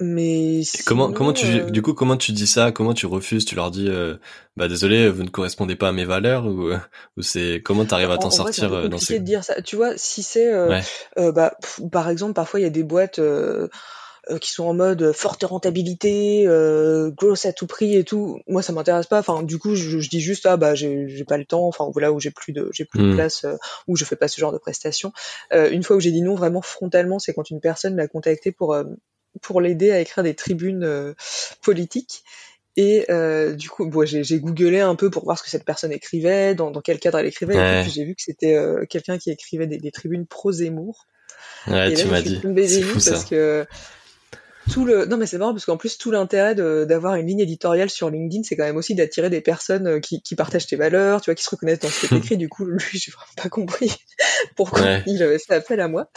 [0.00, 2.72] mais comment comment tu euh, du coup comment tu dis ça?
[2.72, 3.44] Comment tu refuses?
[3.44, 4.16] Tu leur dis euh,
[4.56, 6.78] bah désolé, vous ne correspondez pas à mes valeurs ou euh,
[7.16, 9.44] ou c'est comment t'arrives à En- t'en vrai, sortir peu euh, dans ces de dire
[9.44, 9.60] ça.
[9.62, 10.68] Tu vois, si c'est, euh,
[11.16, 11.32] Ouais.
[11.32, 13.20] bah, pff, par exemple, parfois il y a des boîtes
[14.40, 18.38] qui sont en mode forte rentabilité, euh, gross à tout prix et tout.
[18.46, 19.18] Moi, ça m'intéresse pas.
[19.18, 21.66] Enfin, du coup, je, je dis juste ah bah j'ai pas le temps.
[21.66, 23.14] Enfin voilà où j'ai plus de j'ai plus de Mm.
[23.16, 23.56] place euh,
[23.88, 25.12] où je fais pas ce genre de prestations.
[25.52, 28.52] Euh, une fois où j'ai dit non vraiment frontalement, c'est quand une personne m'a contacté
[28.52, 28.84] pour euh,
[29.40, 31.14] pour l'aider à écrire des tribunes euh,
[31.62, 32.24] politiques.
[32.76, 35.92] Et euh, du coup, bon, j'ai googlé un peu pour voir ce que cette personne
[35.92, 39.18] écrivait, dans, dans quel cadre elle écrivait, et puis j'ai vu que c'était euh, quelqu'un
[39.18, 41.06] qui écrivait des, des tribunes pro Zemmour.
[41.66, 42.40] Ouais, et là, tu m'as dit.
[42.66, 43.12] C'est fou ça.
[43.12, 43.66] parce que
[44.72, 47.90] tout le non mais c'est marrant parce qu'en plus tout l'intérêt d'avoir une ligne éditoriale
[47.90, 51.20] sur LinkedIn c'est quand même aussi d'attirer des personnes euh, qui, qui partagent tes valeurs
[51.20, 53.48] tu vois qui se reconnaissent dans ce que t'écris du coup lui j'ai vraiment pas
[53.48, 53.92] compris
[54.56, 55.02] pourquoi Ouais.
[55.06, 56.08] il avait fait appel à moi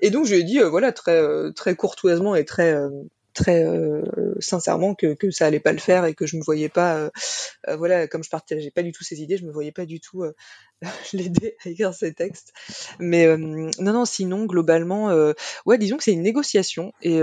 [0.00, 2.88] et donc je lui ai dit euh, voilà très euh, très courtoisement et très euh,
[3.34, 4.02] très euh,
[4.38, 7.10] sincèrement que, que ça allait pas le faire et que je me voyais pas euh,
[7.68, 10.00] euh, voilà comme je partageais pas du tout ces idées je me voyais pas du
[10.00, 10.24] tout
[11.12, 12.52] l'aider à écrire ses textes.
[12.98, 15.10] Mais non non sinon globalement
[15.66, 17.20] ouais disons que c'est une négociation et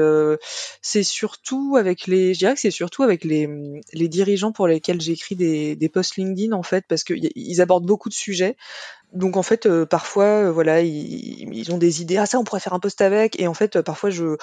[0.81, 3.47] c'est surtout avec les je dirais que c'est surtout avec les
[3.93, 7.85] les dirigeants pour lesquels j'écris des des posts LinkedIn en fait parce que ils abordent
[7.85, 8.57] beaucoup de sujets.
[9.13, 12.73] Donc en fait parfois voilà ils, ils ont des idées ah ça on pourrait faire
[12.73, 14.37] un post avec et en fait parfois je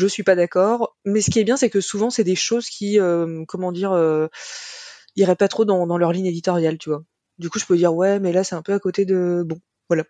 [0.00, 0.96] je suis pas d'accord.
[1.04, 3.92] Mais ce qui est bien, c'est que souvent, c'est des choses qui, euh, comment dire,
[3.92, 4.28] euh,
[5.16, 7.04] iraient pas trop dans, leur ligne éditoriale, tu vois.
[7.38, 9.58] Du coup, je peux dire ouais, mais là, c'est un peu à côté de, bon,
[9.88, 10.04] voilà,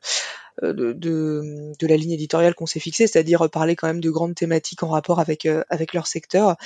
[0.63, 4.83] euh, de, la ligne éditoriale qu'on s'est fixée, c'est-à-dire parler quand même de grandes thématiques
[4.83, 6.57] en rapport avec avec leur secteur.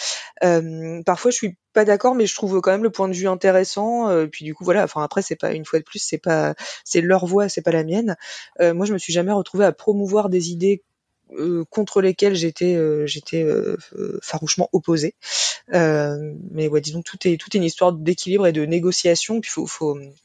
[0.40, 4.26] Parfois, je suis pas d'accord, mais je trouve quand même le point de vue intéressant.
[4.28, 4.84] Puis du coup, voilà.
[4.84, 6.54] Enfin, après, c'est pas une fois de plus, c'est pas,
[6.84, 8.16] c'est leur voix, c'est pas la mienne.
[8.60, 10.82] moi, je me suis jamais retrouvée à promouvoir des idées
[11.70, 13.76] contre lesquels j'étais euh, j'étais euh,
[14.22, 15.14] farouchement opposée.
[15.68, 19.40] mais ouais, disons tout est tout est une histoire d'équilibre et de négociation.
[19.40, 19.52] Puis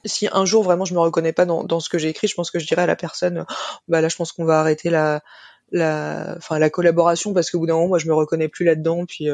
[0.06, 2.52] si un jour vraiment je me reconnais pas dans, ce que j'ai écrit, je pense
[2.52, 3.46] que je dirais à la personne,
[3.88, 8.00] bah là je pense qu'on va arrêter la collaboration parce qu'au bout d'un moment moi
[8.00, 9.06] je me reconnais plus là-dedans.
[9.06, 9.28] Puis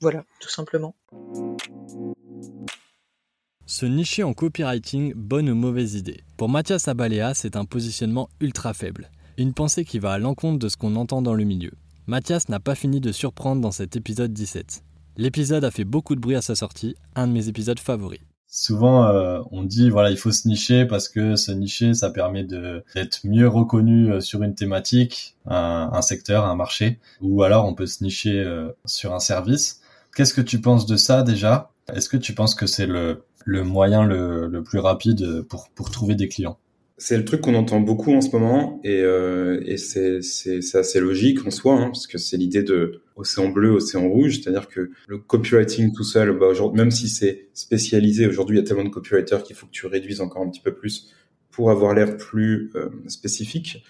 [0.00, 0.94] voilà, tout simplement.
[3.66, 8.74] Se nicher en copywriting, bonne ou mauvaise idée Pour Mathias Abalea, c'est un positionnement ultra
[8.74, 9.08] faible.
[9.38, 11.70] Une pensée qui va à l'encontre de ce qu'on entend dans le milieu.
[12.06, 14.84] Mathias n'a pas fini de surprendre dans cet épisode 17.
[15.16, 18.20] L'épisode a fait beaucoup de bruit à sa sortie, un de mes épisodes favoris.
[18.46, 22.44] Souvent, euh, on dit voilà, il faut se nicher parce que se nicher, ça permet
[22.44, 27.86] d'être mieux reconnu euh, sur une thématique, un, secteur, un marché, ou alors on peut
[27.86, 29.80] se nicher euh, sur un service.
[30.14, 31.70] Qu'est-ce que tu penses de ça déjà?
[31.90, 36.58] Est-ce que tu penses que c'est le, moyen le, plus rapide pour trouver des clients?
[36.98, 40.20] C'est le truc qu'on entend beaucoup en ce moment et, euh, et c'est,
[40.74, 44.68] assez logique en soi, hein, parce que c'est l'idée de océan bleu, océan rouge, c'est-à-dire
[44.68, 48.84] que le copywriting tout seul, bah, même si c'est spécialisé, aujourd'hui il y a tellement
[48.84, 51.12] de copywriters qu'il faut que tu réduises encore un petit peu plus
[51.50, 53.84] pour avoir l'air plus euh, spécifique.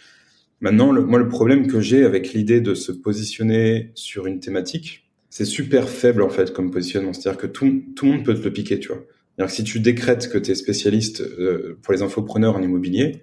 [0.60, 5.10] Maintenant, le, moi le problème que j'ai avec l'idée de se positionner sur une thématique,
[5.28, 8.44] c'est super faible en fait comme positionnement, c'est-à-dire que tout, tout le monde peut te
[8.44, 9.04] le piquer, tu vois.
[9.48, 13.22] Si tu décrètes que tu es spécialiste euh, pour les infopreneurs en immobilier,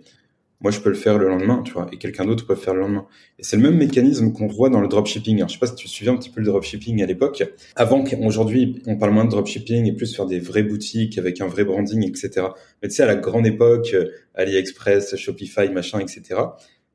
[0.62, 2.74] moi je peux le faire le lendemain, tu vois, et quelqu'un d'autre peut le faire
[2.74, 3.06] le lendemain.
[3.38, 5.38] Et c'est le même mécanisme qu'on voit dans le dropshipping.
[5.38, 7.44] Alors, je sais pas si tu suivais un petit peu le dropshipping à l'époque.
[7.76, 11.48] Avant qu'aujourd'hui on parle moins de dropshipping et plus faire des vraies boutiques avec un
[11.48, 12.48] vrai branding, etc.
[12.82, 16.42] Mais tu sais, à la grande époque, euh, AliExpress, Shopify, machin, etc.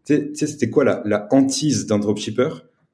[0.05, 2.49] Tu sais, c'était quoi la, la hantise d'un dropshipper?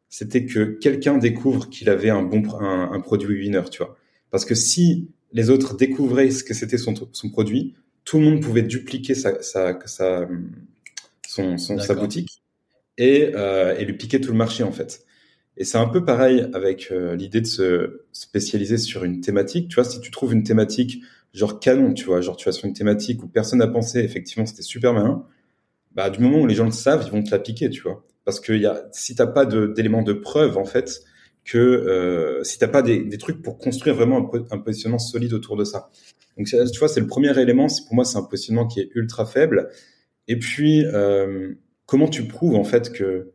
[0.08, 3.96] C'était que quelqu'un découvre qu'il avait un bon un produit winner, tu vois.
[4.30, 7.74] Parce que si les autres découvraient ce que c'était son, son produit,
[8.04, 10.28] tout le monde pouvait dupliquer sa, sa, sa,
[11.26, 12.42] son, son sa boutique
[12.98, 15.04] et, euh, et lui piquer tout le marché en fait.
[15.56, 19.68] Et c'est un peu pareil avec euh, l'idée de se spécialiser sur une thématique.
[19.68, 21.02] Tu vois, si tu trouves une thématique
[21.32, 24.46] genre canon, tu vois, genre tu vas sur une thématique où personne n'a pensé, effectivement,
[24.46, 25.24] c'était super malin.
[25.92, 28.04] Bah, du moment où les gens le savent, ils vont te la piquer, tu vois.
[28.24, 31.02] Parce que y a, si t'as pas d'éléments de, de, preuve, en fait,
[31.50, 35.56] que euh, si t'as pas des, trucs pour construire vraiment un, un, positionnement solide autour
[35.56, 35.90] de ça.
[36.36, 37.66] Donc tu vois, c'est le premier élément.
[37.86, 39.68] Pour moi, c'est un positionnement qui est ultra faible.
[40.28, 41.54] Et puis, euh,
[41.86, 43.32] comment tu prouves en fait que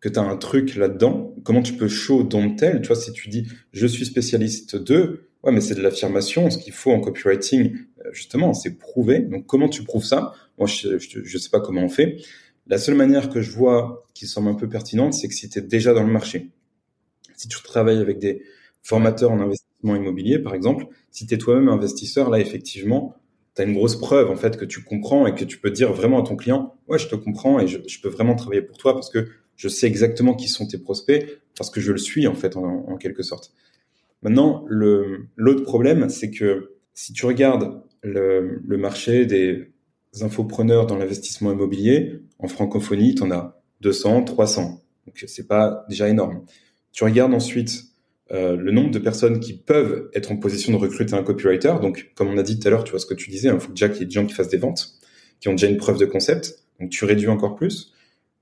[0.00, 1.34] que tu as un truc là-dedans?
[1.42, 2.82] Comment tu peux show don't tell?
[2.82, 6.50] Tu vois, si tu dis je suis spécialiste de, ouais, mais c'est de l'affirmation.
[6.50, 9.20] Ce qu'il faut en copywriting, euh, justement, c'est prouver.
[9.20, 10.34] Donc comment tu prouves ça?
[10.58, 12.18] Moi, je, je, je sais pas comment on fait.
[12.66, 15.58] La seule manière que je vois qui semble un peu pertinente, c'est que si tu
[15.58, 16.50] es déjà dans le marché,
[17.36, 18.42] si tu travailles avec des
[18.82, 23.16] formateurs en investissement immobilier, par exemple, si tu es toi-même investisseur, là, effectivement,
[23.54, 25.92] tu as une grosse preuve, en fait, que tu comprends et que tu peux dire
[25.92, 28.94] vraiment à ton client, ouais, je te comprends et je, peux vraiment travailler pour toi
[28.94, 32.34] parce que je sais exactement qui sont tes prospects, parce que je le suis, en
[32.34, 33.52] fait, en, quelque sorte.
[34.22, 39.68] Maintenant, l'autre problème, c'est que si tu regardes le, le marché des
[40.22, 44.80] infopreneurs dans l'investissement immobilier, en francophonie, tu en as 200, 300.
[45.06, 46.44] Donc, c'est pas déjà énorme.
[46.94, 47.86] Tu regardes ensuite
[48.30, 51.74] euh, le nombre de personnes qui peuvent être en position de recruter un copywriter.
[51.82, 53.50] Donc, comme on a dit tout à l'heure, tu vois ce que tu disais, il
[53.50, 54.94] hein, faut déjà qu'il y ait des gens qui fassent des ventes,
[55.40, 56.60] qui ont déjà une preuve de concept.
[56.80, 57.92] Donc, tu réduis encore plus.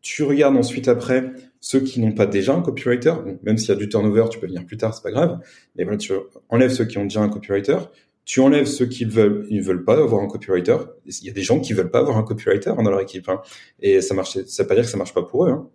[0.02, 3.14] Tu regardes ensuite après ceux qui n'ont pas déjà un copywriter.
[3.42, 5.40] même s'il y a du turnover, tu peux venir plus tard, c'est pas grave.
[5.76, 6.12] Mais voilà, tu
[6.50, 7.78] enlèves ceux qui ont déjà un copywriter.
[8.26, 10.76] Tu enlèves ceux qui veulent, ils veulent pas avoir un copywriter.
[11.06, 13.40] Il y a des gens qui veulent pas avoir un copywriter dans leur équipe, hein.
[13.80, 14.38] et ça marche.
[14.44, 15.50] Ça veut pas dire que ça marche pas pour eux.
[15.50, 15.70] Hein.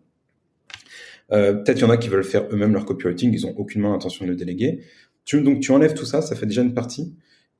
[1.32, 3.94] Euh, Peut-être il y en a qui veulent faire eux-mêmes leur copywriting, ils ont aucunement
[3.94, 4.82] intention de le déléguer.
[5.26, 7.16] Tu, donc tu enlèves tout ça, ça fait déjà une partie.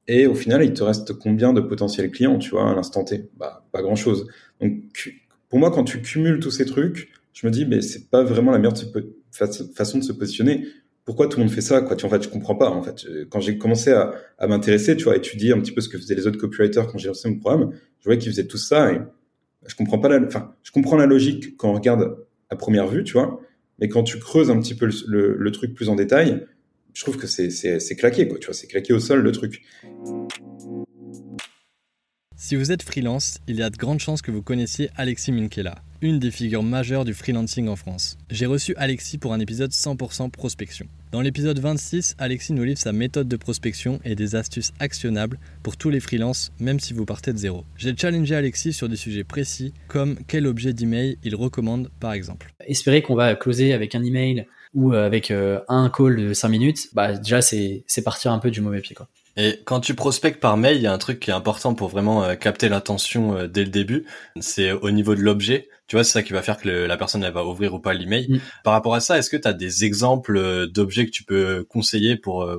[0.08, 3.30] Et au final, il te reste combien de potentiels clients, tu vois, à l'instant T?
[3.38, 4.28] Bah, pas grand-chose.
[4.62, 4.74] Donc,
[5.50, 8.52] pour moi, quand tu cumules tous ces trucs, je me dis, mais c'est pas vraiment
[8.52, 8.78] la meilleure
[9.76, 10.66] façon de se positionner.
[11.06, 11.96] pourquoi tout le monde fait ça quoi?
[11.96, 15.06] Tu en fait je comprends pas en fait quand j'ai commencé à, à m'intéresser tu
[15.06, 17.36] vois étudier un petit peu ce que faisaient les autres copywriters quand j'ai lancé mon
[17.40, 19.00] programme je voyais qu'ils faisaient tout ça et
[19.68, 22.18] je comprends pas la enfin je comprends la logique quand on regarde
[22.50, 23.40] à première vue tu vois
[23.80, 26.46] mais quand tu creuses un petit peu le, truc plus en détail
[26.94, 29.64] je trouve que c'est claqué quoi tu vois c'est claqué au sol le truc
[32.40, 35.84] Si vous êtes freelance, il y a de grandes chances que vous connaissiez Alexis Minkela,
[36.02, 38.18] une des figures majeures du freelancing en France.
[38.30, 40.88] J'ai reçu Alexis pour un épisode 100% prospection.
[41.10, 45.78] Dans l'épisode 26, Alexis nous livre sa méthode de prospection et des astuces actionnables pour
[45.78, 47.64] tous les freelances, même si vous partez de zéro.
[47.78, 52.54] J'ai challengé Alexis sur des sujets précis, comme quel objet d'email il recommande par exemple.
[52.68, 56.50] Espérer qu'on va closer avec un email ou euh, avec euh, un call de 5
[56.50, 59.08] minutes, bah déjà c'est c'est partir un peu du mauvais pied quoi.
[59.40, 61.90] Et quand tu prospectes par mail, il y a un truc qui est important pour
[61.90, 64.06] vraiment euh, capter l'attention euh, dès le début.
[64.40, 65.70] C'est au niveau de l'objet.
[65.86, 67.80] Tu vois, c'est ça qui va faire que le- la personne elle va ouvrir ou
[67.80, 68.28] pas l'email.
[68.30, 68.38] Mm.
[68.64, 71.64] Par rapport à ça, est-ce que tu as des exemples euh, d'objets que tu peux
[71.70, 72.50] conseiller pour,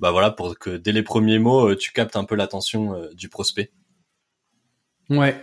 [0.00, 3.70] bah voilà, pour que dès les premiers mots, tu captes un peu l'attention du prospect?
[5.08, 5.36] Ouais.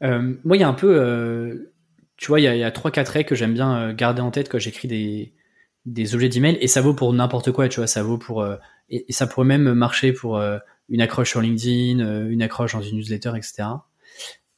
[0.00, 1.70] Moi, il y a un peu,
[2.16, 4.58] tu vois, il y a, trois quatre règles que j'aime bien garder en tête quand
[4.58, 5.34] j'écris des
[5.84, 8.56] des objets d'email et ça vaut pour n'importe quoi, tu vois, ça vaut pour euh,
[8.92, 12.74] et, et ça pourrait même marcher pour euh, une accroche sur LinkedIn, euh, une accroche
[12.74, 13.64] dans une newsletter, etc.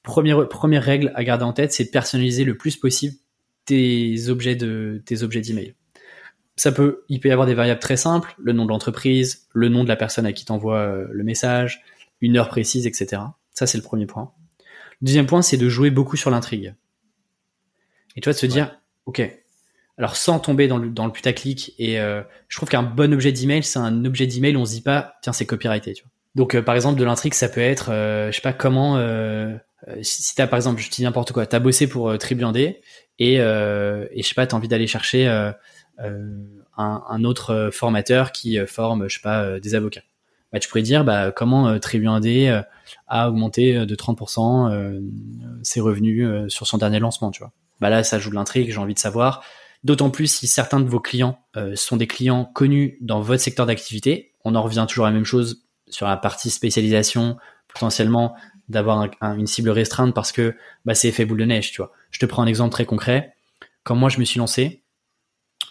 [0.02, 3.14] Première première règle à garder en tête, c'est de personnaliser le plus possible
[3.64, 5.74] tes objets de tes objets d'email.
[6.56, 9.68] Ça peut, il peut y avoir des variables très simples, le nom de l'entreprise, le
[9.68, 11.82] nom de la personne à qui t'envoie euh, le message,
[12.20, 13.22] une heure précise, etc.
[13.52, 14.32] Ça, c'est le premier point.
[15.00, 16.74] Le deuxième point, c'est de jouer beaucoup sur l'intrigue.
[18.16, 19.20] Et tu vois, de se dire, ok,
[19.98, 23.32] alors sans tomber dans le, dans le putaclic, et euh, je trouve qu'un bon objet
[23.32, 26.10] d'email, c'est un objet d'email on se dit pas, tiens, c'est copyrighté, tu vois.
[26.34, 29.54] Donc, euh, par exemple, de l'intrigue, ça peut être, euh, je sais pas comment, euh,
[29.88, 32.80] euh, si, t'as, par exemple, je te dis n'importe quoi, t'as bossé pour euh, Tribuandé,
[33.20, 35.54] et, et je sais pas, t'as envie d'aller chercher un,
[36.76, 40.02] un autre formateur qui forme, je sais pas, des avocats.
[40.54, 42.62] Bah, tu pourrais dire, bah, comment euh,
[43.08, 45.00] a augmenté de 30% euh,
[45.64, 47.50] ses revenus sur son dernier lancement, tu vois.
[47.80, 49.42] Bah là, ça joue de l'intrigue, j'ai envie de savoir.
[49.84, 53.66] D'autant plus si certains de vos clients euh, sont des clients connus dans votre secteur
[53.66, 54.32] d'activité.
[54.44, 57.36] On en revient toujours à la même chose sur la partie spécialisation,
[57.72, 58.34] potentiellement
[58.70, 60.54] d'avoir un- un- une cible restreinte parce que
[60.86, 61.92] bah, c'est effet boule de neige, tu vois.
[62.10, 63.34] Je te prends un exemple très concret.
[63.82, 64.82] Quand moi je me suis lancé,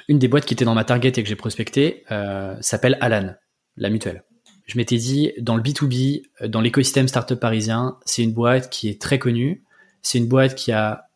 [0.08, 3.34] une des boîtes qui était dans ma target et que j'ai prospecté euh, s'appelle Alan,
[3.78, 4.24] la mutuelle.
[4.68, 8.90] Je m'étais dit, dans le B2B, euh, dans l'écosystème startup parisien, c'est une boîte qui
[8.90, 9.64] est très connue,
[10.04, 11.08] c'est une boîte qui a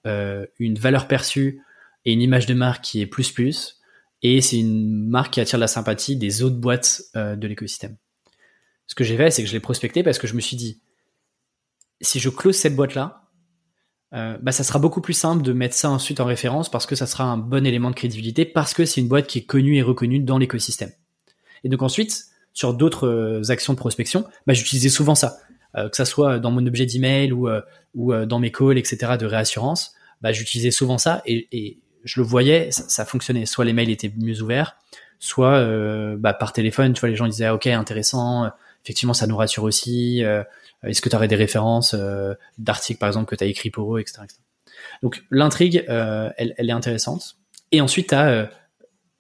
[0.60, 1.62] une valeur perçue
[2.08, 3.82] et une image de marque qui est plus plus,
[4.22, 7.98] et c'est une marque qui attire la sympathie des autres boîtes euh, de l'écosystème.
[8.88, 10.82] Ce que j'ai fait, c'est que je l'ai prospecté parce que je me suis dit,
[12.00, 13.24] si je close cette boîte-là,
[14.14, 16.96] euh, bah, ça sera beaucoup plus simple de mettre ça ensuite en référence parce que
[16.96, 19.76] ça sera un bon élément de crédibilité parce que c'est une boîte qui est connue
[19.76, 20.92] et reconnue dans l'écosystème.
[21.66, 25.40] Et donc ensuite, sur d'autres euh, actions de prospection, bah, j'utilisais souvent ça,
[25.76, 27.50] que ça soit dans mon objet d'email ou,
[27.94, 29.18] ou dans mes calls, etc.
[29.20, 31.78] de réassurance, bah, j'utilisais souvent ça et
[32.08, 33.46] je le voyais, ça, ça fonctionnait.
[33.46, 34.78] Soit les mails étaient mieux ouverts,
[35.20, 38.50] soit euh, bah, par téléphone, tu vois, les gens disaient ah, ok intéressant,
[38.84, 40.24] effectivement ça nous rassure aussi.
[40.24, 40.44] euh,
[40.84, 43.96] Est-ce que tu aurais des références euh, d'articles par exemple que tu as écrit pour
[43.96, 44.22] eux, etc.
[44.24, 44.40] etc.
[45.04, 47.38] Donc l'intrigue, euh, elle, elle est intéressante.
[47.72, 48.46] Et ensuite, euh,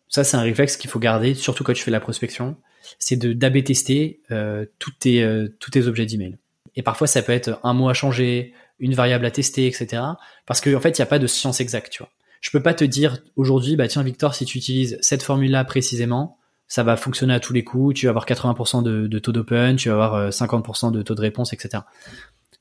[0.07, 2.55] ça c'est un réflexe qu'il faut garder, surtout quand tu fais la prospection,
[2.99, 6.37] c'est de d'AB tester euh, tous tes tous tes objets d'email.
[6.75, 10.01] Et parfois ça peut être un mot à changer, une variable à tester, etc.
[10.45, 12.11] Parce qu'en en fait il n'y a pas de science exacte, tu vois.
[12.47, 16.37] Je peux pas te dire aujourd'hui, bah tiens Victor, si tu utilises cette formule-là précisément,
[16.69, 19.89] ça va fonctionner à tous les coups, tu vas avoir 80% de, taux d'open, tu
[19.89, 21.83] vas avoir euh, 50% de taux de réponse, etc.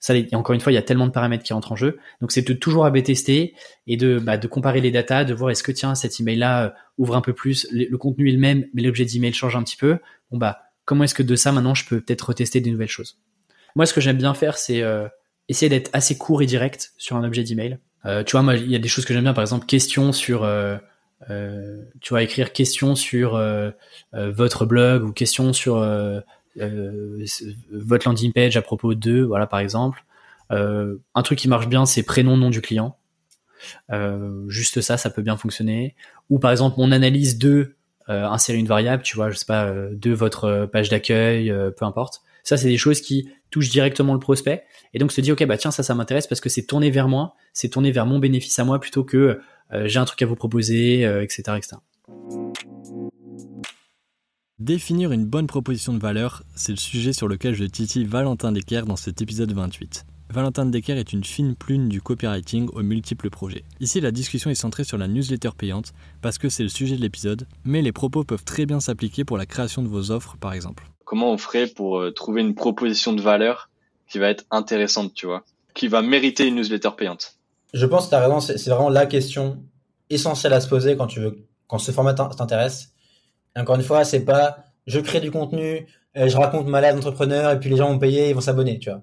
[0.00, 2.00] Ça, encore une fois, il y a tellement de paramètres qui rentrent en jeu.
[2.20, 3.54] Donc, c'est de toujours AB tester
[3.86, 6.70] et de, bah, de comparer les datas, de voir est-ce que tiens, cet email-là euh,
[6.98, 9.62] ouvre un peu plus, le, le contenu est le même, mais l'objet d'email change un
[9.62, 9.98] petit peu.
[10.32, 13.20] Bon, bah, comment est-ce que de ça, maintenant, je peux peut-être retester des nouvelles choses?
[13.76, 15.06] Moi, ce que j'aime bien faire, c'est euh,
[15.48, 17.78] essayer d'être assez court et direct sur un objet d'email.
[18.04, 20.12] Euh, tu vois, moi, il y a des choses que j'aime bien, par exemple, question
[20.12, 20.76] sur, euh,
[21.30, 23.40] euh, tu vois, écrire question sur
[24.12, 25.76] votre blog ou question sur
[26.56, 30.04] votre landing page à propos de, voilà, par exemple.
[30.50, 32.96] Un truc qui marche bien, c'est prénom, nom du client.
[34.48, 35.94] Juste ça, ça peut bien fonctionner.
[36.30, 37.74] Ou par exemple, mon analyse de
[38.08, 42.22] insérer une variable, tu vois, je sais pas, de votre page d'accueil, peu importe.
[42.44, 43.28] Ça, c'est des choses qui
[43.60, 44.64] directement le prospect.
[44.94, 47.08] Et donc, se dit, ok, bah tiens, ça, ça m'intéresse parce que c'est tourné vers
[47.08, 49.40] moi, c'est tourné vers mon bénéfice à moi plutôt que
[49.72, 51.76] euh, j'ai un truc à vous proposer, euh, etc., etc.
[54.58, 58.82] Définir une bonne proposition de valeur, c'est le sujet sur lequel je titille Valentin Desquer
[58.86, 60.06] dans cet épisode 28.
[60.30, 63.64] Valentin Decker est une fine plume du copywriting aux multiples projets.
[63.80, 67.00] Ici, la discussion est centrée sur la newsletter payante parce que c'est le sujet de
[67.00, 70.52] l'épisode, mais les propos peuvent très bien s'appliquer pour la création de vos offres par
[70.52, 70.90] exemple.
[71.06, 73.70] Comment on ferait pour euh, trouver une proposition de valeur
[74.08, 77.36] qui va être intéressante, tu vois, qui va mériter une newsletter payante
[77.72, 79.62] Je pense que tu as raison, c'est vraiment la question
[80.10, 82.90] essentielle à se poser quand tu veux, quand ce format t'intéresse.
[83.56, 85.86] Encore une fois, c'est pas je crée du contenu,
[86.16, 88.78] euh, je raconte ma life d'entrepreneur et puis les gens vont payer, ils vont s'abonner,
[88.78, 89.02] tu vois.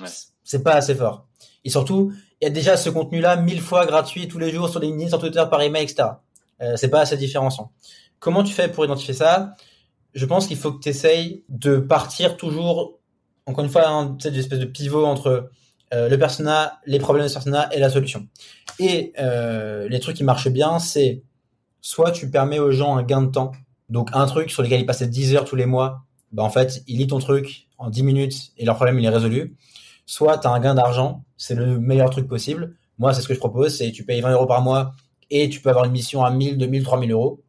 [0.00, 0.08] Ouais.
[0.44, 1.26] C'est pas assez fort.
[1.64, 4.80] Et surtout, il y a déjà ce contenu-là mille fois gratuit tous les jours sur
[4.80, 6.10] LinkedIn, sur Twitter, par email, etc.
[6.62, 7.72] Euh, c'est pas assez différenciant.
[8.20, 9.54] Comment tu fais pour identifier ça?
[10.14, 12.98] Je pense qu'il faut que tu de partir toujours,
[13.46, 15.50] encore une fois, hein, cette espèce de pivot entre
[15.92, 18.26] euh, le persona, les problèmes de persona et la solution.
[18.78, 21.22] Et euh, les trucs qui marchent bien, c'est
[21.80, 23.52] soit tu permets aux gens un gain de temps,
[23.88, 26.82] donc un truc sur lequel ils passaient 10 heures tous les mois, bah en fait,
[26.86, 29.56] ils lisent ton truc en 10 minutes et leur problème il est résolu.
[30.06, 32.76] Soit tu as un gain d'argent, c'est le meilleur truc possible.
[32.98, 34.92] Moi, c'est ce que je propose, c'est tu payes 20 euros par mois
[35.30, 37.42] et tu peux avoir une mission à 1000, 2000, 3000 euros.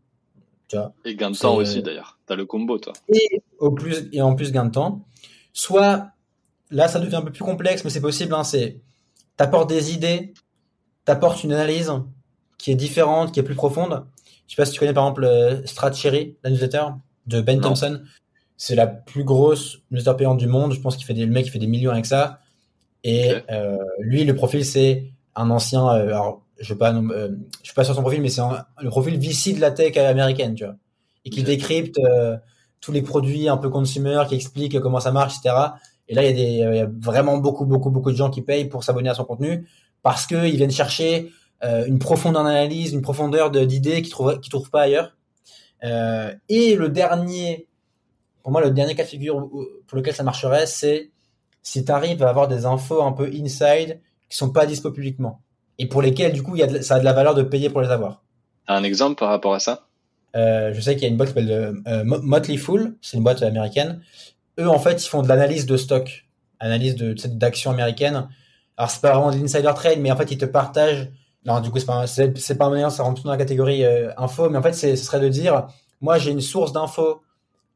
[0.72, 0.94] Tu vois.
[1.04, 2.18] Et gain de temps aussi d'ailleurs.
[2.26, 2.94] T'as le combo toi.
[3.10, 5.06] Et au plus et en plus gain de temps.
[5.52, 6.08] Soit
[6.70, 8.34] là, ça devient un peu plus complexe, mais c'est possible.
[8.34, 8.80] Hein, c'est
[9.36, 10.34] t'apportes des idées,
[11.04, 11.92] t'apportes une analyse
[12.58, 14.06] qui est différente, qui est plus profonde.
[14.48, 16.86] Je sais pas si tu connais par exemple euh, Stratcherry, la newsletter
[17.28, 17.70] de Ben Non.
[17.70, 18.02] Thompson.
[18.56, 20.72] C'est la plus grosse newsletter payante du monde.
[20.72, 22.40] Je pense qu'il fait des, le mec il fait des millions avec ça.
[23.04, 25.86] Et euh, lui, le profil, c'est un ancien.
[25.90, 27.30] euh, alors, je sais pas, euh,
[27.62, 29.98] je suis pas sur son profil, mais c'est un- le profil VC de la tech
[29.98, 30.76] américaine, tu vois,
[31.26, 32.38] et qui décrypte euh,
[32.82, 35.78] tous les produits un peu consumer, qui explique comment ça marche, etc.
[36.08, 38.18] Et là, il y a des, euh, il y a vraiment beaucoup, beaucoup, beaucoup de
[38.18, 39.68] gens qui payent pour s'abonner à son contenu
[40.04, 41.32] parce que ils viennent chercher
[41.64, 45.16] euh, une profondeur d'analyse, une profondeur de- d'idées qu'ils trouvent, qu'ils trouvent pas ailleurs.
[46.50, 47.68] Et le dernier,
[48.44, 49.50] pour moi, le dernier cas de figure
[49.88, 51.12] pour lequel ça marcherait, c'est
[51.64, 54.00] si tu arrives à avoir des infos un peu inside
[54.30, 55.42] qui sont pas dispo publiquement
[55.80, 57.44] et pour lesquelles, du coup, il y a de- ça a de la valeur de
[57.44, 58.24] payer pour les avoir.
[58.68, 59.88] Un exemple par rapport à ça?
[60.36, 63.18] Euh, je sais qu'il y a une boîte qui s'appelle euh, Mo- Motley Fool, c'est
[63.18, 64.02] une boîte américaine.
[64.60, 66.26] Eux, en fait, ils font de l'analyse de stock,
[66.60, 68.30] analyse d'actions américaines.
[68.78, 71.10] Alors, c'est pas vraiment de l'insider trade, mais en fait, ils te partagent.
[71.46, 73.84] Non, du coup, c'est pas, c'est, pas un moyen, ça rentre tout dans la catégorie
[73.84, 75.68] euh, info, mais en fait, ce serait de dire,
[76.00, 77.22] moi, j'ai une source d'infos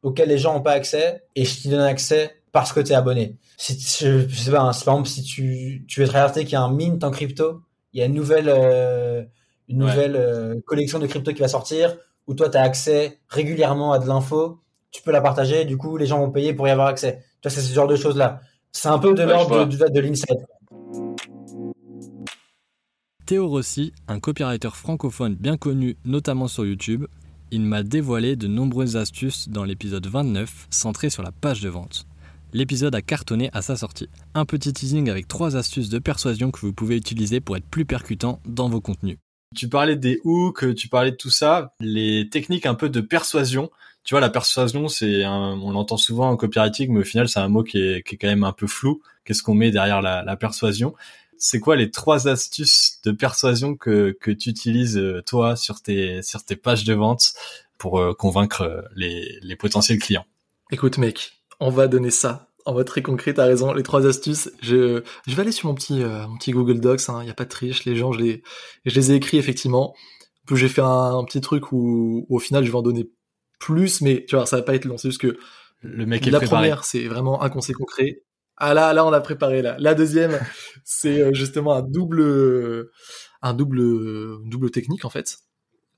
[0.03, 2.95] auxquelles les gens n'ont pas accès, et je t'y donne accès parce que tu es
[2.95, 3.37] abonné.
[3.57, 6.53] Si, je, je sais pas, hein, par exemple, si tu, tu veux te regarder qu'il
[6.53, 7.61] y a un mint en crypto,
[7.95, 9.23] il y a une nouvelle, euh,
[9.69, 9.89] une Ouais.
[9.89, 13.99] nouvelle euh, collection de crypto qui va sortir, où toi, tu as accès régulièrement à
[13.99, 14.59] de l'info,
[14.91, 17.23] tu peux la partager, du coup, les gens vont payer pour y avoir accès.
[17.41, 18.41] Tu vois, c'est ce genre de choses-là.
[18.73, 20.45] C'est un peu de Ouais, l'ordre de, de, de l'inside.
[23.25, 27.05] Théo Rossi, un copywriter francophone bien connu notamment sur YouTube,
[27.51, 32.05] il m'a dévoilé de nombreuses astuces dans l'épisode 29 centré sur la page de vente.
[32.55, 34.07] L'épisode a cartonné à sa sortie.
[34.33, 37.83] Un petit teasing avec trois astuces de persuasion que vous pouvez utiliser pour être plus
[37.83, 39.17] percutant dans vos contenus.
[39.53, 43.71] Tu parlais des hooks, tu parlais de tout ça, les techniques un peu de persuasion.
[44.05, 47.41] Tu vois, la persuasion, c'est un, on l'entend souvent en copywriting, mais au final, c'est
[47.41, 49.01] un mot qui est, qui est quand même un peu flou.
[49.25, 50.95] Qu'est-ce qu'on met derrière la, la persuasion?
[51.37, 56.21] C'est quoi les trois astuces de persuasion que, que tu utilises euh, toi sur tes,
[56.21, 57.33] sur tes pages de vente
[57.77, 60.25] pour euh, convaincre euh, les, les potentiels clients?
[60.71, 62.49] Écoute, mec, on va donner ça.
[62.65, 64.49] En mode très concret, t'as raison, les trois astuces.
[64.61, 67.33] Je, je vais aller sur mon petit, euh, mon petit Google Docs, il n'y a
[67.35, 68.43] pas de triche, les gens, je les,
[68.85, 69.93] je les ai écrits effectivement.
[70.47, 73.09] Plus, j'ai fait un, un petit truc où, où au final, je vais en donner
[73.59, 75.37] plus, mais tu vois, ça va pas être long, c'est juste que
[75.81, 76.67] Le mec est la préparé.
[76.69, 78.23] première, c'est vraiment un conseil concret.
[78.57, 79.75] Ah là, là, on a préparé là.
[79.79, 80.39] La deuxième,
[80.83, 82.89] c'est euh, justement un double,
[83.41, 85.37] un double, une double technique en fait.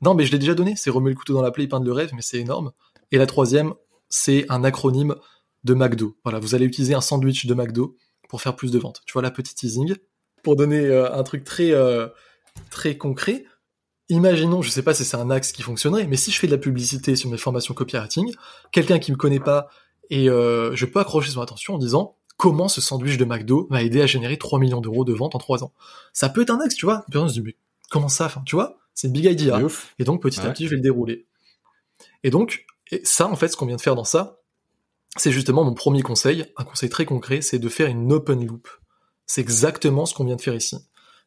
[0.01, 0.76] Non, mais je l'ai déjà donné.
[0.76, 2.72] C'est remuer le couteau dans la plaie, peindre le rêve, mais c'est énorme.
[3.12, 3.74] Et la troisième,
[4.10, 5.16] c'est un acronyme
[5.64, 6.18] de McDo.
[6.24, 7.97] Voilà, vous allez utiliser un sandwich de McDo
[8.30, 9.01] pour faire plus de ventes.
[9.05, 9.95] Tu vois la petite teasing.
[10.43, 12.08] Pour donner euh, un truc très, euh,
[12.70, 13.45] très concret,
[14.10, 16.51] imaginons, je sais pas si c'est un axe qui fonctionnerait, mais si je fais de
[16.51, 18.34] la publicité sur mes formations copywriting,
[18.72, 19.68] quelqu'un qui me connaît pas
[20.10, 23.82] et euh, je peux accrocher son attention en disant comment ce sandwich de McDo va
[23.82, 25.74] aider à générer 3 millions d'euros de ventes en 3 ans?
[26.14, 27.03] Ça peut être un axe, tu vois.
[27.08, 27.55] Une personne se dit, mais
[27.89, 29.60] comment ça enfin, Tu vois, c'est une big idea.
[29.99, 31.28] Et donc, petit à petit, je vais le dérouler.
[32.24, 34.37] Et donc, et ça, en fait, ce qu'on vient de faire dans ça,
[35.18, 38.68] c'est justement mon premier conseil, un conseil très concret, c'est de faire une open loop.
[39.26, 40.78] C'est exactement ce qu'on vient de faire ici.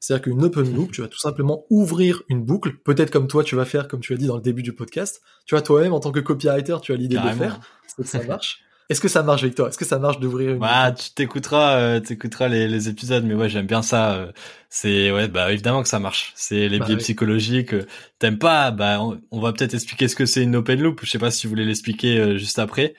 [0.01, 3.55] C'est-à-dire qu'une open loop, tu vas tout simplement ouvrir une boucle, peut-être comme toi tu
[3.55, 5.21] vas faire, comme tu as dit dans le début du podcast.
[5.45, 7.61] Tu vois, toi-même, en tant que copywriter, tu as l'idée de le faire.
[7.87, 8.63] C'est que ça marche.
[8.91, 12.01] Est-ce que ça marche, Victor Est-ce que ça marche d'ouvrir une Bah, tu t'écouteras, euh,
[12.01, 14.15] t'écouteras les, les épisodes, mais ouais, j'aime bien ça.
[14.15, 14.33] euh,
[14.69, 16.33] c'est ouais, bah évidemment que ça marche.
[16.37, 16.99] C'est les Bah biais oui.
[16.99, 17.73] psychologiques.
[17.73, 17.87] euh,
[18.19, 21.01] T'aimes pas Bah, on, on va peut-être expliquer ce que c'est une open loop.
[21.03, 22.95] Je sais pas si vous voulez l'expliquer euh, juste après,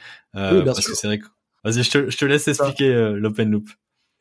[0.50, 0.94] Oui, parce sûr.
[0.94, 1.26] que c'est vrai que.
[1.64, 3.70] Vas-y, je te, je te laisse expliquer euh, l'open loop.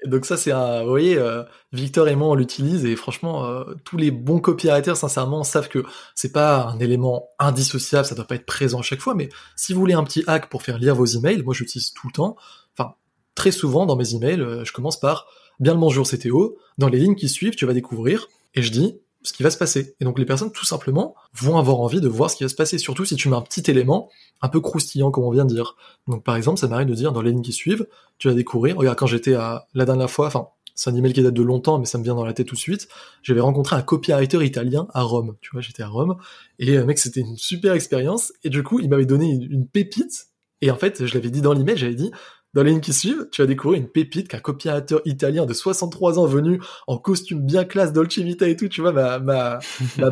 [0.07, 1.43] Donc ça, c'est un, vous voyez, euh,
[1.73, 5.85] Victor et moi, on l'utilise et franchement, euh, tous les bons copywriters, sincèrement, savent que
[6.15, 9.75] c'est pas un élément indissociable, ça doit pas être présent à chaque fois, mais si
[9.75, 12.37] vous voulez un petit hack pour faire lire vos emails, moi j'utilise tout le temps,
[12.77, 12.95] enfin,
[13.35, 15.27] très souvent dans mes emails, euh, je commence par
[15.59, 19.01] bien le bonjour CTO, dans les lignes qui suivent, tu vas découvrir, et je dis
[19.23, 19.97] ce qui va se passer.
[20.01, 22.55] Et donc les personnes, tout simplement, vont avoir envie de voir ce qui va se
[22.55, 24.11] passer, surtout si tu mets un petit élément
[24.41, 25.77] un peu croustillant, comme on vient de dire.
[26.09, 27.87] Donc par exemple, ça m'arrive de dire dans les lignes qui suivent,
[28.19, 31.23] tu vas découvrir, regarde, quand j'étais à la dernière fois, enfin, c'est un email qui
[31.23, 32.89] date de longtemps, mais ça me vient dans la tête tout de suite.
[33.23, 35.37] J'avais rencontré un copywriter italien à Rome.
[35.43, 36.17] Tu vois, j'étais à Rome.
[36.59, 38.33] Et euh, mec, c'était une super expérience.
[38.45, 40.29] Et du coup, il m'avait donné une, une pépite.
[40.63, 42.11] Et en fait, je l'avais dit dans l'email, j'avais dit,
[42.55, 46.19] dans les lignes qui suivent, tu vas découvrir une pépite qu'un copywriter italien de 63
[46.19, 49.61] ans venu en costume bien classe Dolce Vita et tout, tu vois, m'a,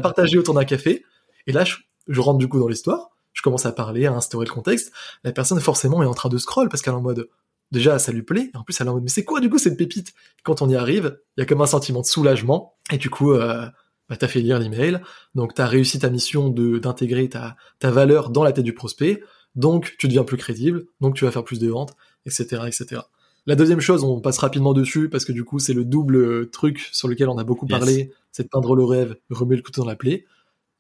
[0.01, 1.05] partagé autour d'un café.
[1.47, 1.77] Et là, je,
[2.07, 3.11] je rentre du coup dans l'histoire.
[3.33, 4.93] Je commence à parler, à instaurer le contexte.
[5.25, 7.29] La personne, forcément, est en train de scroll parce qu'elle est en mode,
[7.73, 8.51] déjà, ça lui plaît.
[8.53, 10.13] Et en plus, elle est en mode, mais c'est quoi, du coup, cette pépite?
[10.45, 12.77] Quand on y arrive, il y a comme un sentiment de soulagement.
[12.93, 13.67] Et du coup, euh,
[14.09, 15.01] bah, t'as fait lire l'email.
[15.35, 19.23] Donc, t'as réussi ta mission de, d'intégrer ta, ta valeur dans la tête du prospect.
[19.55, 20.87] Donc, tu deviens plus crédible.
[21.01, 23.03] Donc, tu vas faire plus de ventes etc., etc.
[23.47, 26.81] La deuxième chose, on passe rapidement dessus parce que du coup, c'est le double truc
[26.93, 27.79] sur lequel on a beaucoup Yes.
[27.79, 30.27] parlé, c'est de peindre le rêve, remuer le couteau dans la plaie.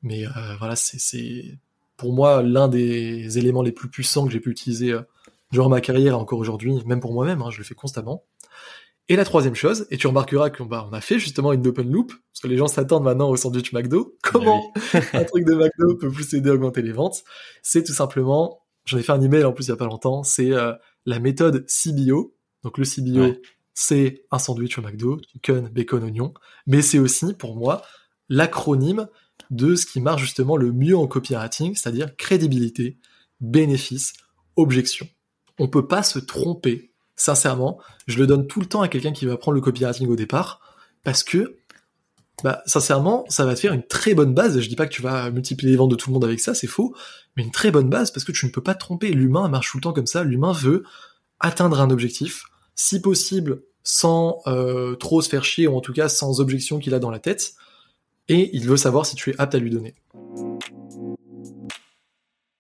[0.02, 1.58] Mais euh, voilà, c'est,
[1.96, 5.00] pour moi l'un des éléments les plus puissants que j'ai pu utiliser euh,
[5.50, 8.24] durant ma carrière et encore aujourd'hui, même pour moi-même, hein, je le fais constamment.
[9.10, 11.90] Et la troisième chose, et tu remarqueras qu'on bah, on a fait justement une open
[11.90, 14.14] loop, parce que les gens s'attendent maintenant au sandwich McDo.
[14.22, 14.70] Comment
[15.14, 17.24] un truc de McDo peut vous aider à augmenter les ventes?
[17.62, 20.22] C'est tout simplement, j'en ai fait un email en plus il y a pas longtemps,
[20.22, 20.74] c'est euh,
[21.06, 22.34] la méthode CBO.
[22.64, 23.40] Donc le CBO, Ouais.
[23.74, 26.34] c'est un sandwich au McDo, chicken, bacon, oignon,
[26.66, 27.82] mais c'est aussi pour moi
[28.28, 29.08] l'acronyme
[29.50, 32.98] de ce qui marche justement le mieux en copywriting, c'est-à-dire crédibilité,
[33.40, 34.12] bénéfice,
[34.56, 35.08] objection.
[35.58, 37.80] On peut pas se tromper, sincèrement.
[38.06, 40.60] Je le donne tout le temps à quelqu'un qui va prendre le copywriting au départ,
[41.04, 41.57] parce que,
[42.44, 44.60] bah, sincèrement, ça va te faire une très bonne base.
[44.60, 46.54] Je dis pas que tu vas multiplier les ventes de tout le monde avec ça,
[46.54, 46.94] c'est faux,
[47.36, 49.12] mais une très bonne base parce que tu ne peux pas tromper.
[49.12, 50.24] L'humain marche tout le temps comme ça.
[50.24, 50.84] L'humain veut
[51.40, 56.08] atteindre un objectif, si possible sans euh, trop se faire chier, ou en tout cas
[56.08, 57.54] sans objection qu'il a dans la tête,
[58.28, 59.94] et il veut savoir si tu es apte à lui donner.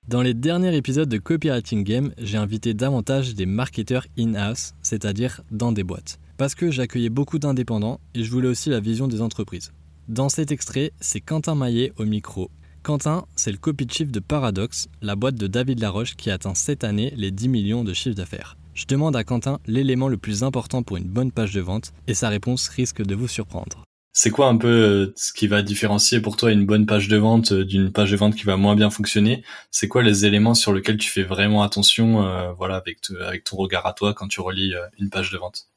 [0.08, 5.70] Dans les derniers épisodes de Copywriting Game, j'ai invité davantage des marketeurs in-house, c'est-à-dire dans
[5.70, 6.18] des boîtes.
[6.38, 9.72] Parce que j'accueillais beaucoup d'indépendants et je voulais aussi la vision des entreprises.
[10.06, 12.48] Dans cet extrait, c'est Quentin Maillet au micro.
[12.84, 16.84] Quentin, c'est le copy chief de Paradox, la boîte de David Laroche qui atteint cette
[16.84, 18.56] année les 10 millions de chiffre d'affaires.
[18.74, 22.14] Je demande à Quentin l'élément le plus important pour une bonne page de vente et
[22.14, 23.82] sa réponse risque de vous surprendre.
[24.12, 27.16] C'est quoi un peu euh, ce qui va différencier pour toi une bonne page de
[27.16, 29.42] vente euh, d'une page de vente qui va moins bien fonctionner?
[29.72, 33.56] C'est quoi les éléments sur lesquels tu fais vraiment attention, euh, voilà, avec, avec ton
[33.56, 35.68] regard à toi quand tu relis une page de vente?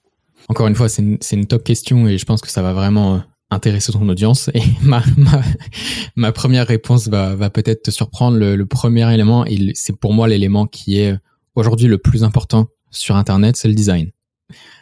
[0.49, 3.15] Encore une fois, c'est une, une top question et je pense que ça va vraiment
[3.15, 3.19] euh,
[3.49, 4.49] intéresser ton audience.
[4.53, 5.41] Et ma, ma,
[6.15, 8.37] ma première réponse va, va peut-être te surprendre.
[8.37, 11.15] Le, le premier élément, et c'est pour moi l'élément qui est
[11.55, 14.11] aujourd'hui le plus important sur Internet, c'est le design.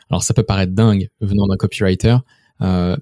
[0.09, 2.17] Alors ça peut paraître dingue venant d'un copywriter,
[2.61, 2.97] euh,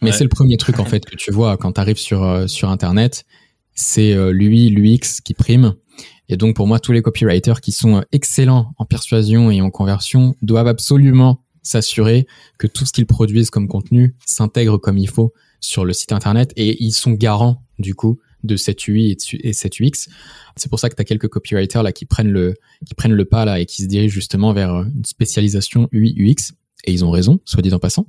[0.00, 0.16] mais Ouais.
[0.16, 2.68] c'est le premier truc en fait que tu vois quand tu arrives sur, euh, sur
[2.70, 3.24] Internet.
[3.74, 5.74] C'est euh, l'UI, l'UX qui prime.
[6.28, 9.70] Et donc pour moi, tous les copywriters qui sont euh, excellents en persuasion et en
[9.70, 12.26] conversion doivent absolument s'assurer
[12.58, 16.52] que tout ce qu'ils produisent comme contenu s'intègre comme il faut sur le site internet
[16.56, 20.08] et ils sont garants du coup de cette UI et, cette UX.
[20.56, 22.54] C'est pour ça que tu as quelques copywriters là qui prennent le
[22.84, 26.14] qui prennent le pas là et qui se dirigent justement vers euh, une spécialisation UI
[26.18, 26.54] UX
[26.84, 28.06] et ils ont raison, soit dit en passant.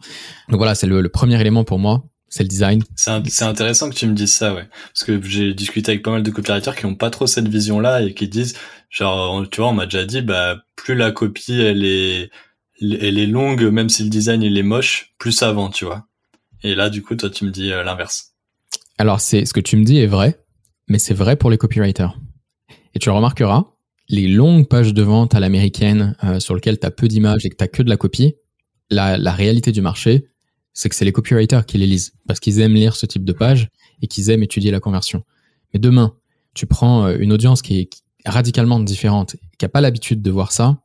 [0.49, 2.84] Donc voilà, c'est le, premier élément pour moi, c'est le design.
[2.95, 4.68] C'est intéressant que tu me dises ça, ouais.
[4.93, 8.01] Parce que j'ai discuté avec pas mal de copywriters qui ont pas trop cette vision-là
[8.01, 8.56] et qui disent,
[8.89, 12.32] genre, tu vois, on m'a déjà dit, bah, plus la copie, elle est,
[13.02, 16.08] elle est longue, même si le design, il est moche, plus ça vend, tu vois.
[16.64, 18.34] Et là, du coup, toi, tu me dis euh, l'inverse.
[18.98, 20.40] Alors, c'est ce que tu me dis est vrai,
[20.88, 22.18] mais c'est vrai pour les copywriters.
[22.96, 23.66] Et tu remarqueras,
[24.10, 27.50] les longues pages de vente à l'américaine euh, sur lesquelles tu as peu d'images et
[27.50, 28.36] que tu que de la copie,
[28.90, 30.28] la, réalité du marché,
[30.74, 33.34] c'est que c'est les copywriters qui les lisent parce qu'ils aiment lire ce type de
[33.34, 33.70] page
[34.02, 35.24] et qu'ils aiment étudier la conversion.
[35.74, 36.16] Mais demain,
[36.54, 37.90] tu prends euh, une audience qui est
[38.26, 40.84] radicalement différente, qui a pas l'habitude de voir ça,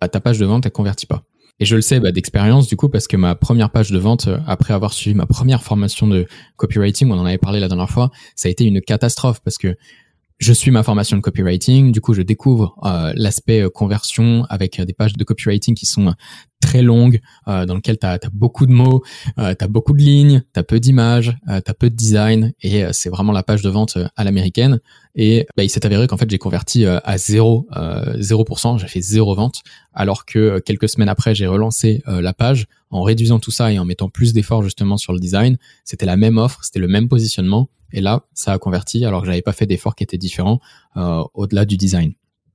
[0.00, 1.24] bah, ta page de vente, elle convertit pas.
[1.58, 4.28] Et je le sais bah, d'expérience du coup parce que ma première page de vente,
[4.28, 6.26] euh, après avoir suivi ma première formation de
[6.56, 9.76] copywriting, on en avait parlé la dernière fois, ça a été une catastrophe parce que
[10.38, 14.80] je suis ma formation de copywriting, du coup je découvre euh, l'aspect euh, conversion avec
[14.80, 16.14] des pages de copywriting qui sont
[16.60, 19.02] très longue euh, dans lequel tu as, beaucoup de mots,
[19.38, 22.52] euh, tu as beaucoup de lignes, tu as peu d'images, tu as peu de design
[22.60, 24.80] et c'est vraiment la page de vente à l'américaine.
[25.18, 29.34] Et bah, il s'est avéré qu'en fait j'ai converti à 0, 0%, j'ai fait zéro
[29.34, 29.62] vente
[29.94, 33.86] alors que quelques semaines après j'ai relancé la page en réduisant tout ça et en
[33.86, 35.56] mettant plus d'efforts justement sur le design.
[35.84, 39.26] C'était la même offre, c'était le même positionnement et là ça a converti alors que
[39.26, 40.60] j'avais pas fait d'efforts qui étaient différents
[40.94, 42.12] au-delà du design.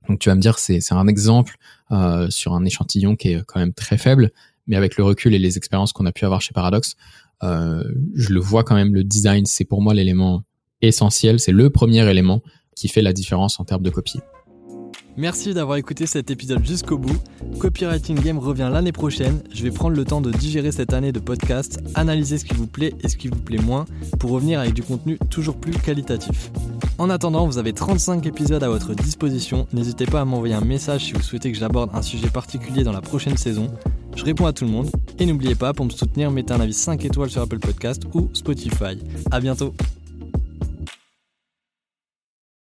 [0.08, 1.56] Donc tu vas me dire c'est un exemple
[1.90, 4.30] euh, sur un échantillon qui est quand même très faible,
[4.66, 6.96] mais avec le recul et les expériences qu'on a pu avoir chez Paradox,
[7.42, 7.84] euh,
[8.14, 10.42] je le vois quand même le design c'est pour moi l'élément
[10.82, 12.42] essentiel, c'est le premier élément
[12.74, 14.20] qui fait la différence en termes de copie.
[15.18, 17.16] Merci d'avoir écouté cet épisode jusqu'au bout.
[17.58, 19.42] Copywriting Game revient l'année prochaine.
[19.52, 22.66] Je vais prendre le temps de digérer cette année de podcast, analyser ce qui vous
[22.66, 23.84] plaît et ce qui vous plaît moins
[24.18, 26.50] pour revenir avec du contenu toujours plus qualitatif.
[26.96, 29.66] En attendant, vous avez 35 épisodes à votre disposition.
[29.74, 32.92] N'hésitez pas à m'envoyer un message si vous souhaitez que j'aborde un sujet particulier dans
[32.92, 33.70] la prochaine saison.
[34.16, 34.90] Je réponds à tout le monde.
[35.18, 38.30] Et n'oubliez pas, pour me soutenir, mettez un avis 5 étoiles sur Apple Podcast ou
[38.32, 38.98] Spotify.
[39.30, 39.74] À bientôt!